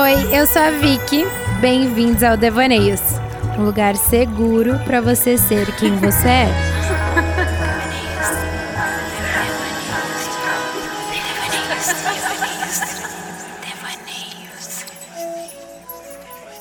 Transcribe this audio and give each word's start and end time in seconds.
Oi, 0.00 0.38
eu 0.38 0.46
sou 0.46 0.62
a 0.62 0.70
Vicky. 0.70 1.24
Bem-vindos 1.60 2.22
ao 2.22 2.36
Devaneios, 2.36 3.00
um 3.58 3.64
lugar 3.64 3.96
seguro 3.96 4.78
para 4.84 5.00
você 5.00 5.36
ser 5.36 5.74
quem 5.76 5.96
você 5.96 6.28
é. 6.28 6.46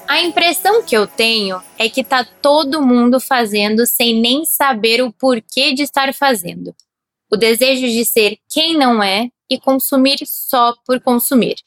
A 0.08 0.20
impressão 0.22 0.82
que 0.82 0.98
eu 0.98 1.06
tenho 1.06 1.62
é 1.78 1.88
que 1.88 2.04
tá 2.04 2.26
todo 2.42 2.82
mundo 2.82 3.20
fazendo 3.20 3.86
sem 3.86 4.20
nem 4.20 4.46
saber 4.46 5.04
o 5.04 5.14
porquê 5.14 5.74
de 5.74 5.84
estar 5.84 6.12
fazendo. 6.12 6.76
O 7.32 7.38
desejo 7.38 7.86
de 7.86 8.04
ser 8.04 8.40
quem 8.50 8.76
não 8.76 9.04
é 9.04 9.30
e 9.48 9.60
consumir 9.60 10.18
só 10.25 10.74
por 10.88 11.00
consumir. 11.00 11.57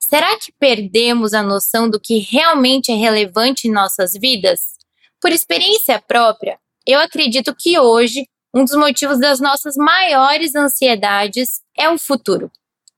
Será 0.00 0.36
que 0.38 0.50
perdemos 0.58 1.34
a 1.34 1.42
noção 1.42 1.88
do 1.88 2.00
que 2.00 2.18
realmente 2.18 2.90
é 2.90 2.94
relevante 2.94 3.68
em 3.68 3.70
nossas 3.70 4.12
vidas? 4.14 4.72
Por 5.20 5.30
experiência 5.30 6.00
própria, 6.00 6.58
eu 6.86 6.98
acredito 6.98 7.54
que 7.54 7.78
hoje 7.78 8.26
um 8.52 8.64
dos 8.64 8.74
motivos 8.74 9.20
das 9.20 9.38
nossas 9.38 9.76
maiores 9.76 10.56
ansiedades 10.56 11.62
é 11.76 11.88
o 11.88 11.98
futuro. 11.98 12.50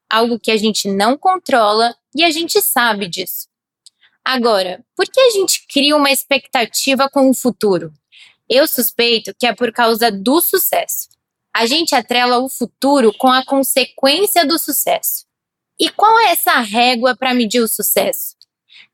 Algo 0.08 0.38
que 0.38 0.50
a 0.50 0.56
gente 0.56 0.88
não 0.88 1.18
controla 1.18 1.94
e 2.14 2.24
a 2.24 2.30
gente 2.30 2.62
sabe 2.62 3.08
disso. 3.08 3.48
Agora, 4.24 4.82
por 4.96 5.06
que 5.06 5.20
a 5.20 5.30
gente 5.30 5.66
cria 5.66 5.96
uma 5.96 6.10
expectativa 6.10 7.10
com 7.10 7.28
o 7.28 7.34
futuro? 7.34 7.92
Eu 8.48 8.66
suspeito 8.66 9.34
que 9.38 9.46
é 9.46 9.54
por 9.54 9.72
causa 9.72 10.10
do 10.10 10.40
sucesso. 10.40 11.08
A 11.52 11.66
gente 11.66 11.94
atrela 11.94 12.38
o 12.38 12.48
futuro 12.48 13.12
com 13.18 13.28
a 13.28 13.44
consequência 13.44 14.46
do 14.46 14.58
sucesso. 14.58 15.26
E 15.82 15.90
qual 15.90 16.16
é 16.20 16.30
essa 16.30 16.60
régua 16.60 17.16
para 17.16 17.34
medir 17.34 17.60
o 17.60 17.66
sucesso? 17.66 18.36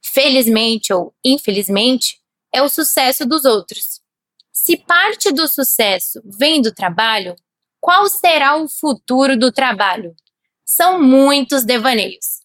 Felizmente 0.02 0.90
ou 0.90 1.12
infelizmente, 1.22 2.18
é 2.50 2.62
o 2.62 2.68
sucesso 2.70 3.26
dos 3.26 3.44
outros. 3.44 4.00
Se 4.50 4.74
parte 4.74 5.30
do 5.30 5.46
sucesso 5.46 6.18
vem 6.24 6.62
do 6.62 6.72
trabalho, 6.72 7.36
qual 7.78 8.08
será 8.08 8.56
o 8.56 8.66
futuro 8.66 9.36
do 9.36 9.52
trabalho? 9.52 10.16
São 10.64 10.98
muitos 10.98 11.62
devaneios. 11.62 12.38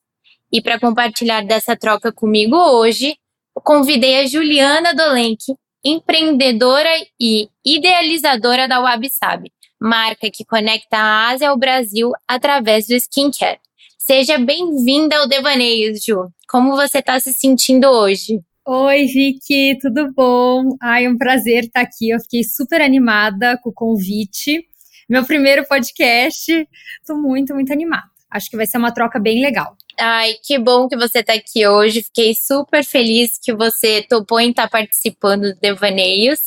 E 0.52 0.61
para 0.61 0.77
compartilhar 0.77 1.45
dessa 1.45 1.77
troca 1.77 2.11
comigo 2.11 2.58
hoje, 2.58 3.16
convidei 3.64 4.19
a 4.19 4.25
Juliana 4.25 4.94
Dolenque, 4.94 5.55
empreendedora 5.86 6.91
e 7.17 7.47
idealizadora 7.66 8.67
da 8.67 8.81
WabiSab, 8.81 9.49
marca 9.81 10.30
que 10.30 10.44
conecta 10.44 10.97
a 10.97 11.30
Ásia 11.30 11.49
ao 11.49 11.58
Brasil 11.58 12.11
através 12.27 12.88
do 12.88 12.94
skincare. 12.95 13.61
Seja 14.05 14.37
bem-vinda 14.37 15.17
ao 15.17 15.27
Devaneios, 15.29 16.03
Ju. 16.03 16.27
Como 16.49 16.75
você 16.75 16.97
está 16.97 17.17
se 17.21 17.31
sentindo 17.31 17.87
hoje? 17.87 18.41
Oi, 18.67 19.05
Vicky, 19.05 19.77
tudo 19.79 20.11
bom? 20.11 20.75
Ai, 20.81 21.05
é 21.05 21.09
um 21.09 21.17
prazer 21.17 21.63
estar 21.63 21.79
aqui. 21.79 22.09
Eu 22.09 22.19
fiquei 22.19 22.43
super 22.43 22.81
animada 22.81 23.57
com 23.63 23.69
o 23.69 23.73
convite. 23.73 24.67
Meu 25.09 25.25
primeiro 25.25 25.65
podcast. 25.65 26.51
Estou 26.99 27.15
muito, 27.15 27.53
muito 27.53 27.71
animada. 27.71 28.03
Acho 28.29 28.49
que 28.49 28.57
vai 28.57 28.67
ser 28.67 28.77
uma 28.77 28.93
troca 28.93 29.21
bem 29.21 29.41
legal. 29.41 29.73
Ai, 29.97 30.33
que 30.43 30.59
bom 30.59 30.89
que 30.89 30.97
você 30.97 31.19
está 31.19 31.31
aqui 31.31 31.65
hoje. 31.65 32.03
Fiquei 32.03 32.35
super 32.35 32.83
feliz 32.83 33.39
que 33.41 33.55
você 33.55 34.03
topou 34.03 34.37
em 34.37 34.49
estar 34.49 34.63
tá 34.63 34.69
participando 34.69 35.53
do 35.53 35.59
Devaneios. 35.61 36.41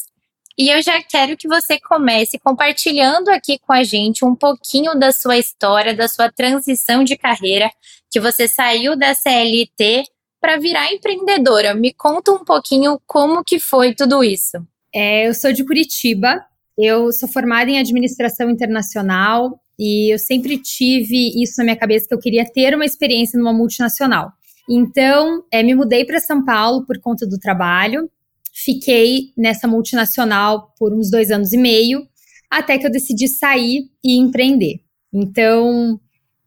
E 0.58 0.70
eu 0.70 0.80
já 0.82 1.02
quero 1.02 1.36
que 1.36 1.46
você 1.46 1.78
comece 1.78 2.38
compartilhando 2.38 3.28
aqui 3.28 3.58
com 3.58 3.74
a 3.74 3.82
gente 3.82 4.24
um 4.24 4.34
pouquinho 4.34 4.98
da 4.98 5.12
sua 5.12 5.36
história, 5.36 5.94
da 5.94 6.08
sua 6.08 6.32
transição 6.32 7.04
de 7.04 7.14
carreira, 7.14 7.70
que 8.10 8.18
você 8.18 8.48
saiu 8.48 8.96
da 8.96 9.14
CLT 9.14 10.04
para 10.40 10.56
virar 10.56 10.90
empreendedora. 10.90 11.74
Me 11.74 11.92
conta 11.92 12.32
um 12.32 12.42
pouquinho 12.42 12.98
como 13.06 13.44
que 13.44 13.58
foi 13.58 13.94
tudo 13.94 14.24
isso. 14.24 14.56
É, 14.94 15.28
eu 15.28 15.34
sou 15.34 15.52
de 15.52 15.62
Curitiba, 15.62 16.42
eu 16.78 17.12
sou 17.12 17.28
formada 17.28 17.70
em 17.70 17.78
administração 17.78 18.48
internacional 18.48 19.60
e 19.78 20.14
eu 20.14 20.18
sempre 20.18 20.56
tive 20.56 21.42
isso 21.42 21.54
na 21.58 21.64
minha 21.64 21.76
cabeça 21.76 22.06
que 22.08 22.14
eu 22.14 22.18
queria 22.18 22.50
ter 22.50 22.74
uma 22.74 22.86
experiência 22.86 23.38
numa 23.38 23.52
multinacional. 23.52 24.32
Então, 24.70 25.44
é, 25.52 25.62
me 25.62 25.74
mudei 25.74 26.06
para 26.06 26.18
São 26.18 26.42
Paulo 26.46 26.86
por 26.86 26.98
conta 26.98 27.26
do 27.26 27.38
trabalho 27.38 28.10
Fiquei 28.58 29.34
nessa 29.36 29.68
multinacional 29.68 30.72
por 30.78 30.94
uns 30.94 31.10
dois 31.10 31.30
anos 31.30 31.52
e 31.52 31.58
meio, 31.58 32.08
até 32.50 32.78
que 32.78 32.86
eu 32.86 32.90
decidi 32.90 33.28
sair 33.28 33.90
e 34.02 34.18
empreender. 34.18 34.80
Então, 35.12 36.00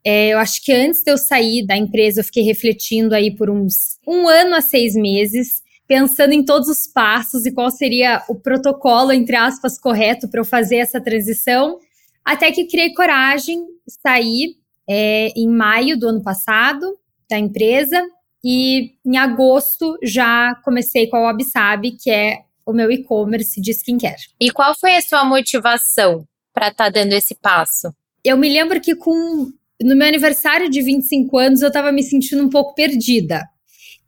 é, 0.04 0.30
eu 0.30 0.40
acho 0.40 0.64
que 0.64 0.72
antes 0.72 1.04
de 1.04 1.12
eu 1.12 1.20
sair 1.20 1.68
da 1.68 1.78
empresa, 1.78 2.22
eu 2.22 2.24
fiquei 2.24 2.42
refletindo 2.42 3.14
aí 3.14 3.36
por 3.36 3.48
uns 3.48 4.00
um 4.08 4.28
ano 4.28 4.56
a 4.56 4.62
seis 4.62 4.96
meses, 4.96 5.62
pensando 5.88 6.34
em 6.34 6.44
todos 6.44 6.68
os 6.68 6.88
passos 6.88 7.46
e 7.46 7.52
qual 7.52 7.70
seria 7.70 8.24
o 8.28 8.34
protocolo, 8.34 9.12
entre 9.12 9.36
aspas, 9.36 9.80
correto 9.80 10.28
para 10.28 10.42
eu 10.42 10.46
fazer 10.46 10.78
essa 10.78 11.00
transição. 11.00 11.78
Até 12.26 12.52
que 12.52 12.66
criei 12.66 12.92
coragem, 12.92 13.64
saí 14.02 14.56
é, 14.90 15.28
em 15.36 15.48
maio 15.48 15.96
do 15.96 16.08
ano 16.08 16.24
passado 16.24 16.92
da 17.30 17.38
empresa 17.38 18.04
e 18.44 18.92
em 19.06 19.18
agosto 19.18 19.98
já 20.04 20.56
comecei 20.64 21.08
com 21.08 21.18
a 21.18 21.22
Wabsab, 21.22 21.92
que 21.92 22.10
é 22.10 22.40
o 22.66 22.74
meu 22.74 22.92
e-commerce 22.92 23.60
de 23.60 23.72
skincare. 23.72 24.22
E 24.40 24.52
qual 24.52 24.78
foi 24.80 24.96
a 24.96 25.02
sua 25.02 25.26
motivação 25.26 26.26
para 26.54 26.70
estar 26.70 26.86
tá 26.86 26.90
dando 26.90 27.14
esse 27.14 27.36
passo? 27.36 27.94
Eu 28.24 28.38
me 28.38 28.50
lembro 28.50 28.80
que 28.80 28.96
com 28.96 29.52
no 29.82 29.96
meu 29.96 30.08
aniversário 30.08 30.70
de 30.70 30.82
25 30.82 31.38
anos 31.38 31.62
eu 31.62 31.70
estava 31.70 31.92
me 31.92 32.04
sentindo 32.04 32.44
um 32.44 32.50
pouco 32.50 32.76
perdida. 32.76 33.44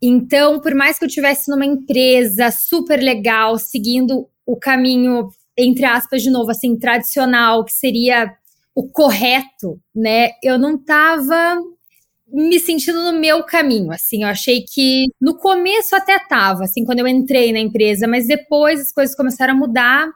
Então, 0.00 0.60
por 0.60 0.74
mais 0.74 0.98
que 0.98 1.04
eu 1.04 1.08
tivesse 1.08 1.50
numa 1.50 1.64
empresa 1.64 2.50
super 2.50 3.00
legal, 3.00 3.58
seguindo 3.58 4.28
o 4.44 4.56
caminho 4.56 5.30
entre 5.56 5.84
aspas 5.84 6.22
de 6.22 6.30
novo 6.30 6.50
assim 6.50 6.76
tradicional, 6.78 7.64
que 7.64 7.72
seria 7.72 8.32
o 8.74 8.88
correto, 8.88 9.80
né? 9.94 10.30
Eu 10.42 10.58
não 10.58 10.76
estava 10.76 11.58
me 12.32 12.58
sentindo 12.58 13.02
no 13.02 13.18
meu 13.18 13.44
caminho, 13.44 13.92
assim, 13.92 14.22
eu 14.22 14.28
achei 14.28 14.64
que 14.64 15.06
no 15.20 15.36
começo 15.36 15.94
até 15.94 16.18
tava, 16.18 16.64
assim, 16.64 16.84
quando 16.84 17.00
eu 17.00 17.08
entrei 17.08 17.52
na 17.52 17.60
empresa, 17.60 18.08
mas 18.08 18.26
depois 18.26 18.80
as 18.80 18.92
coisas 18.92 19.14
começaram 19.14 19.54
a 19.54 19.56
mudar, 19.56 20.08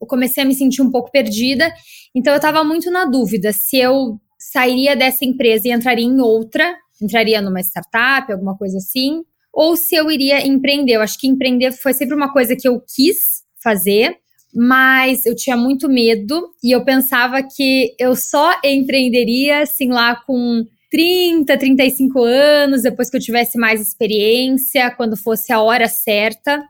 eu 0.00 0.06
comecei 0.06 0.42
a 0.42 0.46
me 0.46 0.54
sentir 0.54 0.82
um 0.82 0.90
pouco 0.90 1.10
perdida, 1.10 1.72
então 2.14 2.34
eu 2.34 2.40
tava 2.40 2.62
muito 2.62 2.90
na 2.90 3.04
dúvida 3.04 3.52
se 3.52 3.78
eu 3.78 4.20
sairia 4.38 4.96
dessa 4.96 5.24
empresa 5.24 5.68
e 5.68 5.72
entraria 5.72 6.04
em 6.04 6.20
outra, 6.20 6.76
entraria 7.00 7.40
numa 7.40 7.60
startup, 7.60 8.30
alguma 8.30 8.56
coisa 8.56 8.76
assim, 8.78 9.22
ou 9.52 9.76
se 9.76 9.94
eu 9.94 10.10
iria 10.10 10.46
empreender. 10.46 10.94
Eu 10.94 11.02
acho 11.02 11.18
que 11.18 11.28
empreender 11.28 11.72
foi 11.72 11.92
sempre 11.92 12.14
uma 12.14 12.32
coisa 12.32 12.56
que 12.56 12.66
eu 12.66 12.80
quis 12.80 13.42
fazer, 13.62 14.16
mas 14.54 15.24
eu 15.24 15.34
tinha 15.34 15.56
muito 15.56 15.88
medo 15.88 16.50
e 16.62 16.72
eu 16.74 16.84
pensava 16.84 17.42
que 17.42 17.94
eu 17.98 18.14
só 18.16 18.52
empreenderia 18.64 19.62
assim 19.62 19.88
lá 19.88 20.16
com 20.16 20.66
30, 20.92 21.56
35 21.56 22.22
anos, 22.22 22.82
depois 22.82 23.08
que 23.08 23.16
eu 23.16 23.20
tivesse 23.20 23.58
mais 23.58 23.80
experiência, 23.80 24.90
quando 24.90 25.16
fosse 25.16 25.50
a 25.50 25.60
hora 25.60 25.88
certa. 25.88 26.62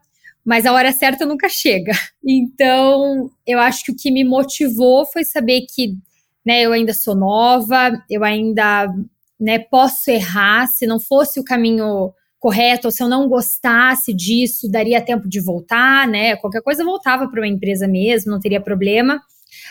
Mas 0.45 0.65
a 0.65 0.73
hora 0.73 0.93
certa 0.93 1.27
nunca 1.27 1.49
chega. 1.49 1.93
Então, 2.25 3.29
eu 3.45 3.59
acho 3.59 3.85
que 3.85 3.91
o 3.91 3.97
que 3.97 4.09
me 4.09 4.23
motivou 4.23 5.05
foi 5.05 5.25
saber 5.25 5.63
que 5.63 5.97
né, 6.47 6.63
eu 6.63 6.73
ainda 6.73 6.95
sou 6.95 7.17
nova, 7.17 7.91
eu 8.09 8.23
ainda 8.23 8.87
né, 9.41 9.59
posso 9.59 10.09
errar. 10.09 10.69
Se 10.69 10.87
não 10.87 11.01
fosse 11.01 11.41
o 11.41 11.45
caminho 11.45 12.13
correto, 12.39 12.87
ou 12.87 12.93
se 12.93 13.03
eu 13.03 13.09
não 13.09 13.29
gostasse 13.29 14.15
disso, 14.15 14.71
daria 14.71 15.01
tempo 15.01 15.29
de 15.29 15.41
voltar, 15.41 16.07
né? 16.07 16.37
Qualquer 16.37 16.63
coisa 16.63 16.85
voltava 16.85 17.29
para 17.29 17.41
uma 17.41 17.49
empresa 17.49 17.89
mesmo, 17.89 18.31
não 18.31 18.39
teria 18.39 18.61
problema. 18.61 19.21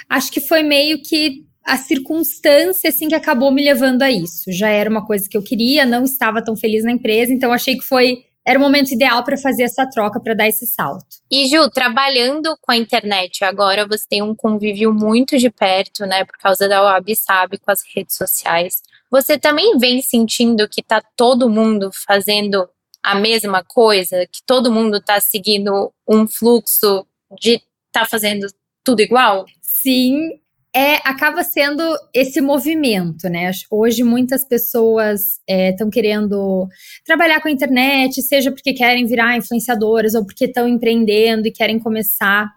Acho 0.09 0.29
que 0.29 0.41
foi 0.41 0.61
meio 0.61 1.01
que 1.01 1.45
a 1.63 1.77
circunstância 1.77 2.89
assim 2.89 3.08
que 3.08 3.16
acabou 3.16 3.52
me 3.52 3.63
levando 3.63 4.02
a 4.02 4.11
isso. 4.11 4.52
Já 4.52 4.69
era 4.69 4.90
uma 4.90 5.05
coisa 5.05 5.28
que 5.29 5.37
eu 5.37 5.43
queria, 5.43 5.85
não 5.85 6.03
estava 6.03 6.43
tão 6.43 6.55
feliz 6.55 6.84
na 6.84 6.91
empresa, 6.91 7.31
então 7.31 7.53
achei 7.53 7.78
que 7.78 7.84
foi 7.84 8.25
era 8.46 8.58
o 8.58 8.61
momento 8.61 8.91
ideal 8.91 9.23
para 9.23 9.37
fazer 9.37 9.63
essa 9.63 9.87
troca, 9.87 10.19
para 10.19 10.34
dar 10.34 10.47
esse 10.47 10.66
salto. 10.66 11.05
E 11.29 11.47
Ju, 11.47 11.69
trabalhando 11.69 12.58
com 12.59 12.72
a 12.72 12.78
internet 12.78 13.43
agora, 13.43 13.87
você 13.87 14.03
tem 14.09 14.22
um 14.22 14.34
convívio 14.34 14.91
muito 14.91 15.37
de 15.37 15.49
perto, 15.49 16.05
né, 16.05 16.25
por 16.25 16.37
causa 16.40 16.67
da 16.67 16.81
Web 16.84 17.16
Sabe 17.16 17.59
com 17.59 17.69
as 17.72 17.81
redes 17.96 18.16
sociais. 18.16 18.81
Você 19.11 19.37
também 19.37 19.78
vem 19.78 20.02
sentindo 20.02 20.67
que 20.67 20.81
tá 20.81 21.03
todo 21.16 21.49
mundo 21.49 21.91
fazendo 22.07 22.67
a 23.03 23.16
mesma 23.16 23.64
coisa, 23.64 24.25
que 24.25 24.41
todo 24.46 24.72
mundo 24.72 25.02
tá 25.02 25.19
seguindo 25.19 25.93
um 26.07 26.28
fluxo 26.28 27.05
de 27.40 27.61
tá 27.91 28.05
fazendo 28.05 28.47
tudo 28.84 29.02
igual? 29.02 29.46
Sim, 29.61 30.40
é 30.73 30.96
acaba 31.03 31.44
sendo 31.44 31.84
esse 32.14 32.40
movimento, 32.40 33.28
né? 33.28 33.52
Hoje 33.70 34.03
muitas 34.03 34.46
pessoas 34.46 35.40
estão 35.47 35.88
é, 35.88 35.91
querendo 35.91 36.68
trabalhar 37.06 37.41
com 37.41 37.50
a 37.50 37.52
internet, 37.52 38.22
seja 38.22 38.52
porque 38.52 38.73
querem 38.73 39.06
virar 39.06 39.38
influenciadoras 39.38 40.16
ou 40.16 40.26
porque 40.26 40.46
estão 40.46 40.68
empreendendo 40.68 41.47
e 41.47 41.52
querem 41.52 41.78
começar. 41.78 42.50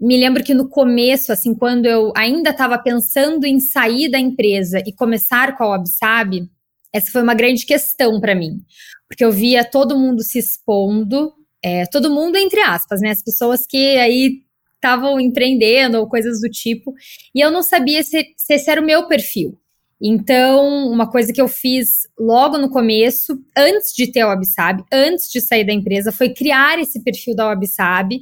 Me 0.00 0.16
lembro 0.18 0.42
que 0.42 0.52
no 0.52 0.68
começo, 0.68 1.32
assim, 1.32 1.54
quando 1.54 1.86
eu 1.86 2.12
ainda 2.16 2.50
estava 2.50 2.76
pensando 2.78 3.46
em 3.46 3.60
sair 3.60 4.10
da 4.10 4.18
empresa 4.18 4.82
e 4.84 4.92
começar 4.92 5.56
com 5.56 5.64
a 5.64 5.70
WebSab, 5.70 6.48
Essa 6.92 7.10
foi 7.10 7.22
uma 7.22 7.34
grande 7.34 7.66
questão 7.66 8.20
para 8.20 8.34
mim, 8.34 8.60
porque 9.08 9.24
eu 9.24 9.32
via 9.32 9.64
todo 9.64 9.98
mundo 9.98 10.22
se 10.22 10.38
expondo, 10.38 11.32
é, 11.62 11.86
todo 11.86 12.10
mundo 12.10 12.36
entre 12.36 12.60
aspas, 12.60 13.00
né? 13.00 13.10
As 13.10 13.22
pessoas 13.22 13.66
que 13.68 13.96
aí 13.98 14.44
estavam 14.84 15.18
empreendendo 15.18 15.98
ou 15.98 16.06
coisas 16.06 16.40
do 16.40 16.50
tipo, 16.50 16.92
e 17.34 17.40
eu 17.40 17.50
não 17.50 17.62
sabia 17.62 18.02
se, 18.02 18.22
se 18.36 18.54
esse 18.54 18.70
era 18.70 18.80
o 18.80 18.84
meu 18.84 19.08
perfil. 19.08 19.58
Então, 20.02 20.86
uma 20.90 21.10
coisa 21.10 21.32
que 21.32 21.40
eu 21.40 21.48
fiz 21.48 22.02
logo 22.18 22.58
no 22.58 22.68
começo, 22.68 23.38
antes 23.56 23.94
de 23.94 24.12
ter 24.12 24.20
a 24.20 24.26
Wabsab, 24.26 24.84
antes 24.92 25.30
de 25.30 25.40
sair 25.40 25.64
da 25.64 25.72
empresa, 25.72 26.12
foi 26.12 26.34
criar 26.34 26.78
esse 26.78 27.02
perfil 27.02 27.34
da 27.34 27.46
Wabsab, 27.46 28.20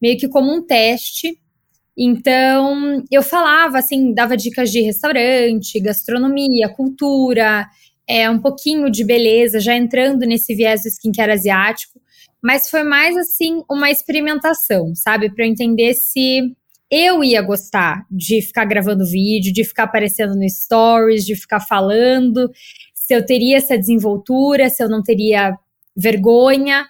meio 0.00 0.18
que 0.18 0.28
como 0.28 0.52
um 0.52 0.66
teste. 0.66 1.38
Então, 1.96 3.02
eu 3.10 3.22
falava 3.22 3.78
assim, 3.78 4.12
dava 4.12 4.36
dicas 4.36 4.70
de 4.70 4.82
restaurante, 4.82 5.80
gastronomia, 5.80 6.68
cultura, 6.68 7.66
é, 8.06 8.28
um 8.28 8.38
pouquinho 8.38 8.90
de 8.90 9.04
beleza, 9.04 9.60
já 9.60 9.74
entrando 9.74 10.26
nesse 10.26 10.54
viés 10.54 10.82
do 10.82 10.88
skincare 10.88 11.32
asiático, 11.32 11.98
mas 12.42 12.68
foi 12.68 12.82
mais 12.82 13.16
assim 13.16 13.62
uma 13.70 13.90
experimentação, 13.90 14.94
sabe, 14.94 15.32
para 15.32 15.44
eu 15.44 15.50
entender 15.50 15.94
se 15.94 16.40
eu 16.90 17.24
ia 17.24 17.40
gostar 17.40 18.04
de 18.10 18.42
ficar 18.42 18.64
gravando 18.66 19.06
vídeo, 19.06 19.52
de 19.52 19.64
ficar 19.64 19.84
aparecendo 19.84 20.34
no 20.34 20.48
stories, 20.48 21.24
de 21.24 21.34
ficar 21.34 21.60
falando, 21.60 22.50
se 22.92 23.14
eu 23.14 23.24
teria 23.24 23.56
essa 23.56 23.78
desenvoltura, 23.78 24.68
se 24.68 24.82
eu 24.82 24.88
não 24.88 25.02
teria 25.02 25.56
vergonha, 25.96 26.86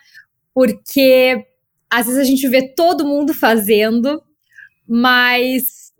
porque 0.54 1.46
às 1.90 2.06
vezes 2.06 2.20
a 2.20 2.25
gente 2.25 2.49
vê 2.49 2.75
todo 2.75 3.06
mundo 3.06 3.34
fazendo, 3.34 4.22
mas 4.88 5.93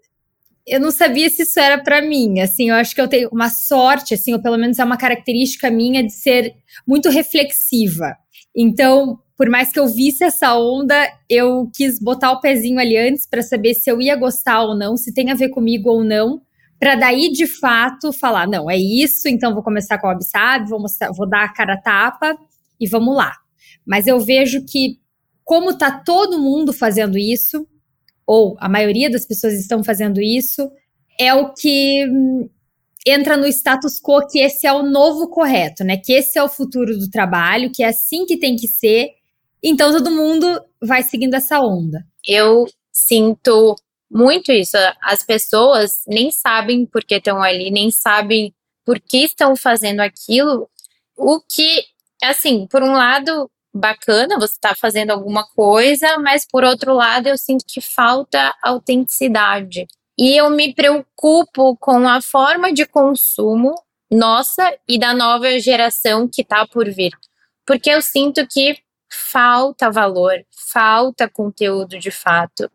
eu 0.67 0.81
não 0.81 0.91
sabia 0.91 1.29
se 1.29 1.43
isso 1.43 1.61
era 1.61 1.83
para 1.83 2.01
mim. 2.01 2.41
Assim, 2.41 2.71
eu 2.71 2.77
acho 2.77 2.95
que 2.95 3.01
eu 3.01 3.09
tenho 3.09 3.29
uma 3.31 3.51
sorte, 3.51 4.15
assim, 4.15 4.33
ou 4.33 4.43
pelo 4.43 4.57
menos 4.57 4.79
é 4.79 4.85
uma 4.85 4.97
característica 4.97 5.71
minha 5.71 6.03
de 6.03 6.13
ser 6.13 6.55
muito 6.87 7.09
reflexiva. 7.09 8.17
Então, 8.57 9.19
por 9.43 9.51
mais 9.51 9.73
que 9.73 9.81
eu 9.81 9.89
visse 9.89 10.23
essa 10.23 10.57
onda, 10.57 10.95
eu 11.29 11.69
quis 11.75 11.99
botar 11.99 12.31
o 12.31 12.41
pezinho 12.41 12.79
ali 12.79 12.97
antes 12.97 13.27
para 13.27 13.43
saber 13.43 13.75
se 13.75 13.91
eu 13.91 14.01
ia 14.01 14.15
gostar 14.15 14.63
ou 14.63 14.73
não, 14.73 14.97
se 14.97 15.13
tem 15.13 15.33
a 15.33 15.35
ver 15.35 15.49
comigo 15.49 15.91
ou 15.91 16.05
não, 16.05 16.41
para 16.79 16.95
daí 16.95 17.29
de 17.29 17.49
fato 17.49 18.13
falar, 18.13 18.47
não, 18.47 18.71
é 18.71 18.77
isso, 18.77 19.27
então 19.27 19.53
vou 19.53 19.65
começar 19.65 19.99
com 19.99 20.07
o 20.07 20.11
Absab, 20.11 20.71
vou 20.71 20.79
mostrar, 20.79 21.11
vou 21.11 21.29
dar 21.29 21.43
a 21.43 21.53
cara 21.53 21.77
tapa 21.77 22.39
e 22.79 22.89
vamos 22.89 23.17
lá. 23.17 23.33
Mas 23.85 24.07
eu 24.07 24.21
vejo 24.21 24.65
que 24.65 25.01
como 25.43 25.77
tá 25.77 25.91
todo 25.91 26.39
mundo 26.39 26.73
fazendo 26.73 27.19
isso, 27.19 27.67
ou 28.25 28.57
a 28.61 28.69
maioria 28.69 29.11
das 29.11 29.27
pessoas 29.27 29.55
estão 29.55 29.83
fazendo 29.83 30.21
isso, 30.21 30.71
é 31.19 31.35
o 31.35 31.53
que 31.53 32.07
hum, 32.09 32.49
entra 33.05 33.37
no 33.37 33.49
status 33.49 34.01
quo 34.01 34.25
que 34.29 34.39
esse 34.39 34.69
é 34.69 34.73
o 34.73 34.85
novo 34.85 35.27
correto, 35.27 35.83
né? 35.83 35.97
Que 35.97 36.13
esse 36.13 36.39
é 36.39 36.43
o 36.45 36.49
futuro 36.49 36.97
do 36.97 37.11
trabalho, 37.11 37.73
que 37.75 37.83
é 37.83 37.89
assim 37.89 38.25
que 38.25 38.39
tem 38.39 38.55
que 38.55 38.69
ser 38.69 39.21
então 39.63 39.93
todo 39.93 40.11
mundo 40.11 40.47
vai 40.83 41.03
seguindo 41.03 41.35
essa 41.35 41.61
onda. 41.61 42.05
Eu 42.27 42.67
sinto 42.93 43.77
muito 44.11 44.53
isso. 44.53 44.77
As 45.03 45.23
pessoas 45.23 46.03
nem 46.07 46.31
sabem 46.31 46.87
por 46.87 47.05
que 47.05 47.15
estão 47.15 47.43
ali, 47.43 47.71
nem 47.71 47.91
sabem 47.91 48.55
por 48.85 49.01
que 49.01 49.25
estão 49.25 49.57
fazendo 49.57 50.01
aquilo. 50.01 50.69
O 51.17 51.41
que, 51.41 51.85
assim, 52.23 52.67
por 52.67 52.83
um 52.83 52.93
lado, 52.93 53.51
bacana, 53.75 54.39
você 54.39 54.55
está 54.55 54.75
fazendo 54.75 55.11
alguma 55.11 55.47
coisa, 55.55 56.19
mas 56.19 56.47
por 56.47 56.63
outro 56.65 56.95
lado, 56.95 57.29
eu 57.29 57.39
sinto 57.39 57.65
que 57.67 57.81
falta 57.81 58.55
autenticidade. 58.63 59.87
E 60.19 60.37
eu 60.37 60.51
me 60.51 60.75
preocupo 60.75 61.77
com 61.79 62.07
a 62.07 62.21
forma 62.21 62.73
de 62.73 62.85
consumo 62.85 63.75
nossa 64.11 64.77
e 64.87 64.99
da 64.99 65.15
nova 65.15 65.59
geração 65.59 66.29
que 66.31 66.43
está 66.43 66.67
por 66.67 66.91
vir. 66.91 67.13
Porque 67.67 67.91
eu 67.91 68.03
sinto 68.03 68.47
que 68.47 68.77
falta 69.15 69.91
valor, 69.91 70.45
falta 70.51 71.29
conteúdo 71.29 71.99
de 71.99 72.11
fato. 72.11 72.71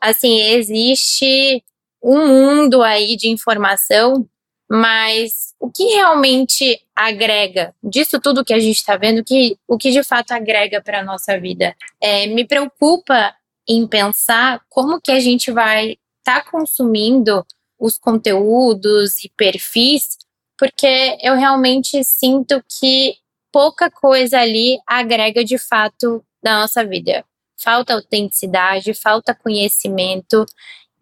Assim, 0.00 0.40
existe 0.40 1.62
um 2.02 2.26
mundo 2.26 2.82
aí 2.82 3.16
de 3.16 3.28
informação, 3.28 4.26
mas 4.70 5.54
o 5.58 5.70
que 5.70 5.84
realmente 5.84 6.80
agrega 6.94 7.74
disso 7.82 8.20
tudo 8.20 8.44
que 8.44 8.54
a 8.54 8.58
gente 8.58 8.76
está 8.76 8.96
vendo, 8.96 9.24
que, 9.24 9.58
o 9.66 9.76
que 9.76 9.90
de 9.90 10.02
fato 10.02 10.30
agrega 10.30 10.80
para 10.80 11.00
a 11.00 11.04
nossa 11.04 11.38
vida? 11.38 11.76
É, 12.00 12.26
me 12.26 12.46
preocupa 12.46 13.34
em 13.68 13.86
pensar 13.86 14.60
como 14.68 15.00
que 15.00 15.10
a 15.10 15.20
gente 15.20 15.50
vai 15.50 15.98
estar 16.18 16.44
tá 16.44 16.50
consumindo 16.50 17.44
os 17.78 17.98
conteúdos 17.98 19.24
e 19.24 19.30
perfis, 19.36 20.18
porque 20.58 21.18
eu 21.22 21.34
realmente 21.34 22.02
sinto 22.04 22.62
que 22.78 23.16
pouca 23.52 23.90
coisa 23.90 24.38
ali 24.38 24.78
agrega 24.86 25.44
de 25.44 25.58
fato 25.58 26.24
da 26.42 26.60
nossa 26.60 26.84
vida. 26.84 27.24
Falta 27.58 27.94
autenticidade, 27.94 28.94
falta 28.94 29.34
conhecimento. 29.34 30.46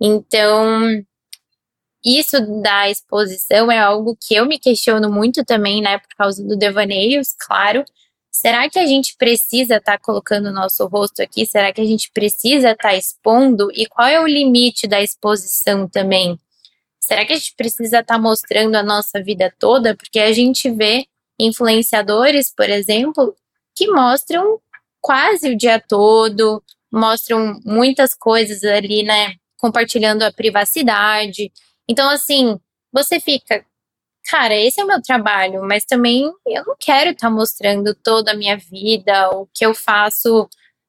Então, 0.00 1.04
isso 2.04 2.40
da 2.62 2.88
exposição 2.88 3.70
é 3.70 3.78
algo 3.78 4.16
que 4.20 4.34
eu 4.34 4.46
me 4.46 4.58
questiono 4.58 5.10
muito 5.10 5.44
também, 5.44 5.82
né, 5.82 5.98
por 5.98 6.08
causa 6.16 6.42
do 6.42 6.56
devaneios, 6.56 7.34
claro. 7.38 7.84
Será 8.30 8.68
que 8.70 8.78
a 8.78 8.86
gente 8.86 9.16
precisa 9.16 9.76
estar 9.76 9.98
tá 9.98 9.98
colocando 9.98 10.46
o 10.46 10.52
nosso 10.52 10.86
rosto 10.86 11.20
aqui? 11.20 11.44
Será 11.44 11.72
que 11.72 11.80
a 11.80 11.84
gente 11.84 12.10
precisa 12.12 12.70
estar 12.70 12.90
tá 12.90 12.94
expondo? 12.94 13.68
E 13.74 13.86
qual 13.86 14.06
é 14.06 14.20
o 14.20 14.26
limite 14.26 14.86
da 14.86 15.02
exposição 15.02 15.88
também? 15.88 16.38
Será 17.00 17.24
que 17.24 17.32
a 17.32 17.36
gente 17.36 17.54
precisa 17.56 18.00
estar 18.00 18.14
tá 18.14 18.18
mostrando 18.18 18.76
a 18.76 18.82
nossa 18.82 19.22
vida 19.22 19.52
toda? 19.58 19.96
Porque 19.96 20.20
a 20.20 20.32
gente 20.32 20.70
vê 20.70 21.06
influenciadores, 21.38 22.52
por 22.54 22.68
exemplo, 22.68 23.34
que 23.74 23.86
mostram 23.88 24.60
quase 25.00 25.50
o 25.50 25.56
dia 25.56 25.80
todo, 25.80 26.62
mostram 26.92 27.58
muitas 27.64 28.14
coisas 28.14 28.64
ali, 28.64 29.02
né? 29.02 29.34
Compartilhando 29.58 30.22
a 30.22 30.32
privacidade. 30.32 31.52
Então, 31.88 32.08
assim, 32.10 32.58
você 32.92 33.20
fica, 33.20 33.64
cara, 34.28 34.54
esse 34.54 34.80
é 34.80 34.84
o 34.84 34.86
meu 34.86 35.00
trabalho, 35.02 35.62
mas 35.62 35.84
também 35.84 36.24
eu 36.46 36.64
não 36.66 36.76
quero 36.78 37.10
estar 37.10 37.28
tá 37.28 37.34
mostrando 37.34 37.94
toda 37.94 38.32
a 38.32 38.36
minha 38.36 38.56
vida, 38.56 39.30
o 39.30 39.46
que 39.54 39.64
eu 39.64 39.74
faço 39.74 40.48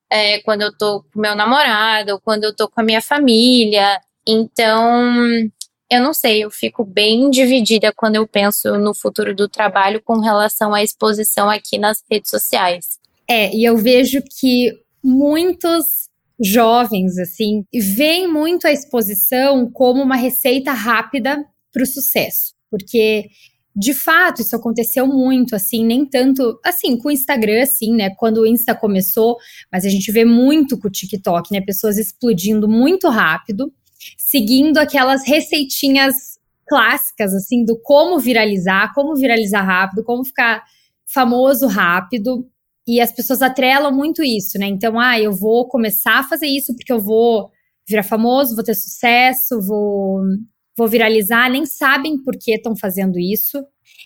é, 0.09 0.39
quando 0.41 0.63
eu 0.63 0.75
tô 0.75 1.03
com 1.03 1.19
meu 1.19 1.35
namorado, 1.35 2.19
quando 2.21 2.45
eu 2.45 2.55
tô 2.55 2.67
com 2.69 2.81
a 2.81 2.83
minha 2.83 3.01
família. 3.01 4.01
Então, 4.27 5.51
eu 5.91 6.01
não 6.01 6.13
sei, 6.13 6.43
eu 6.43 6.51
fico 6.51 6.85
bem 6.85 7.29
dividida 7.31 7.91
quando 7.95 8.15
eu 8.15 8.27
penso 8.27 8.77
no 8.77 8.93
futuro 8.93 9.35
do 9.35 9.49
trabalho 9.49 10.01
com 10.03 10.19
relação 10.19 10.73
à 10.73 10.83
exposição 10.83 11.49
aqui 11.49 11.77
nas 11.79 12.03
redes 12.09 12.29
sociais. 12.29 12.99
É, 13.27 13.55
e 13.55 13.63
eu 13.63 13.75
vejo 13.75 14.21
que 14.39 14.71
muitos 15.03 16.09
jovens, 16.41 17.17
assim, 17.17 17.63
veem 17.73 18.27
muito 18.27 18.67
a 18.67 18.71
exposição 18.71 19.69
como 19.71 20.01
uma 20.01 20.15
receita 20.15 20.71
rápida 20.71 21.43
para 21.71 21.83
o 21.83 21.87
sucesso. 21.87 22.53
Porque, 22.69 23.27
de 23.75 23.93
fato, 23.93 24.41
isso 24.41 24.55
aconteceu 24.55 25.07
muito, 25.07 25.55
assim, 25.55 25.83
nem 25.83 26.05
tanto, 26.05 26.59
assim, 26.63 26.97
com 26.97 27.09
o 27.09 27.11
Instagram, 27.11 27.63
assim, 27.63 27.93
né? 27.95 28.11
Quando 28.11 28.41
o 28.41 28.47
Insta 28.47 28.75
começou, 28.75 29.37
mas 29.71 29.85
a 29.85 29.89
gente 29.89 30.11
vê 30.11 30.23
muito 30.23 30.79
com 30.79 30.87
o 30.87 30.91
TikTok, 30.91 31.51
né? 31.51 31.61
Pessoas 31.61 31.97
explodindo 31.97 32.67
muito 32.67 33.09
rápido 33.09 33.73
seguindo 34.17 34.77
aquelas 34.77 35.27
receitinhas 35.27 36.39
clássicas, 36.67 37.33
assim, 37.33 37.65
do 37.65 37.79
como 37.81 38.19
viralizar, 38.19 38.93
como 38.93 39.15
viralizar 39.15 39.61
rápido, 39.61 40.03
como 40.03 40.23
ficar 40.23 40.63
famoso 41.11 41.67
rápido. 41.67 42.47
E 42.87 43.01
as 43.01 43.11
pessoas 43.11 43.41
atrelam 43.41 43.91
muito 43.91 44.23
isso, 44.23 44.57
né? 44.57 44.67
Então, 44.67 44.99
ah, 44.99 45.19
eu 45.19 45.33
vou 45.33 45.67
começar 45.67 46.19
a 46.19 46.23
fazer 46.23 46.47
isso 46.47 46.73
porque 46.75 46.91
eu 46.91 46.99
vou 46.99 47.49
virar 47.87 48.03
famoso, 48.03 48.55
vou 48.55 48.63
ter 48.63 48.75
sucesso, 48.75 49.61
vou, 49.61 50.21
vou 50.77 50.87
viralizar. 50.87 51.49
Nem 51.49 51.65
sabem 51.65 52.21
por 52.21 52.37
que 52.37 52.53
estão 52.53 52.75
fazendo 52.75 53.19
isso. 53.19 53.63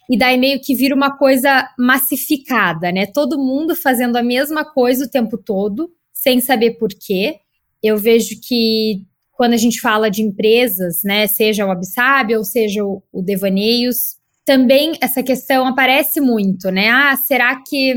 E 0.09 0.17
daí 0.17 0.37
meio 0.37 0.59
que 0.61 0.75
vira 0.75 0.95
uma 0.95 1.17
coisa 1.17 1.69
massificada, 1.77 2.91
né? 2.91 3.05
Todo 3.05 3.37
mundo 3.37 3.75
fazendo 3.75 4.17
a 4.17 4.23
mesma 4.23 4.65
coisa 4.65 5.05
o 5.05 5.09
tempo 5.09 5.37
todo, 5.37 5.91
sem 6.13 6.39
saber 6.39 6.77
por 6.77 6.89
quê. 6.89 7.37
Eu 7.81 7.97
vejo 7.97 8.39
que 8.41 9.05
quando 9.33 9.53
a 9.53 9.57
gente 9.57 9.81
fala 9.81 10.09
de 10.09 10.21
empresas, 10.21 11.01
né, 11.03 11.27
seja 11.27 11.65
o 11.65 11.71
Absab 11.71 12.35
ou 12.35 12.43
seja 12.43 12.83
o, 12.83 13.03
o 13.11 13.21
Devaneios, 13.21 14.17
também 14.45 14.93
essa 15.01 15.23
questão 15.23 15.65
aparece 15.65 16.19
muito, 16.19 16.69
né? 16.69 16.89
Ah, 16.89 17.15
será 17.15 17.61
que 17.65 17.93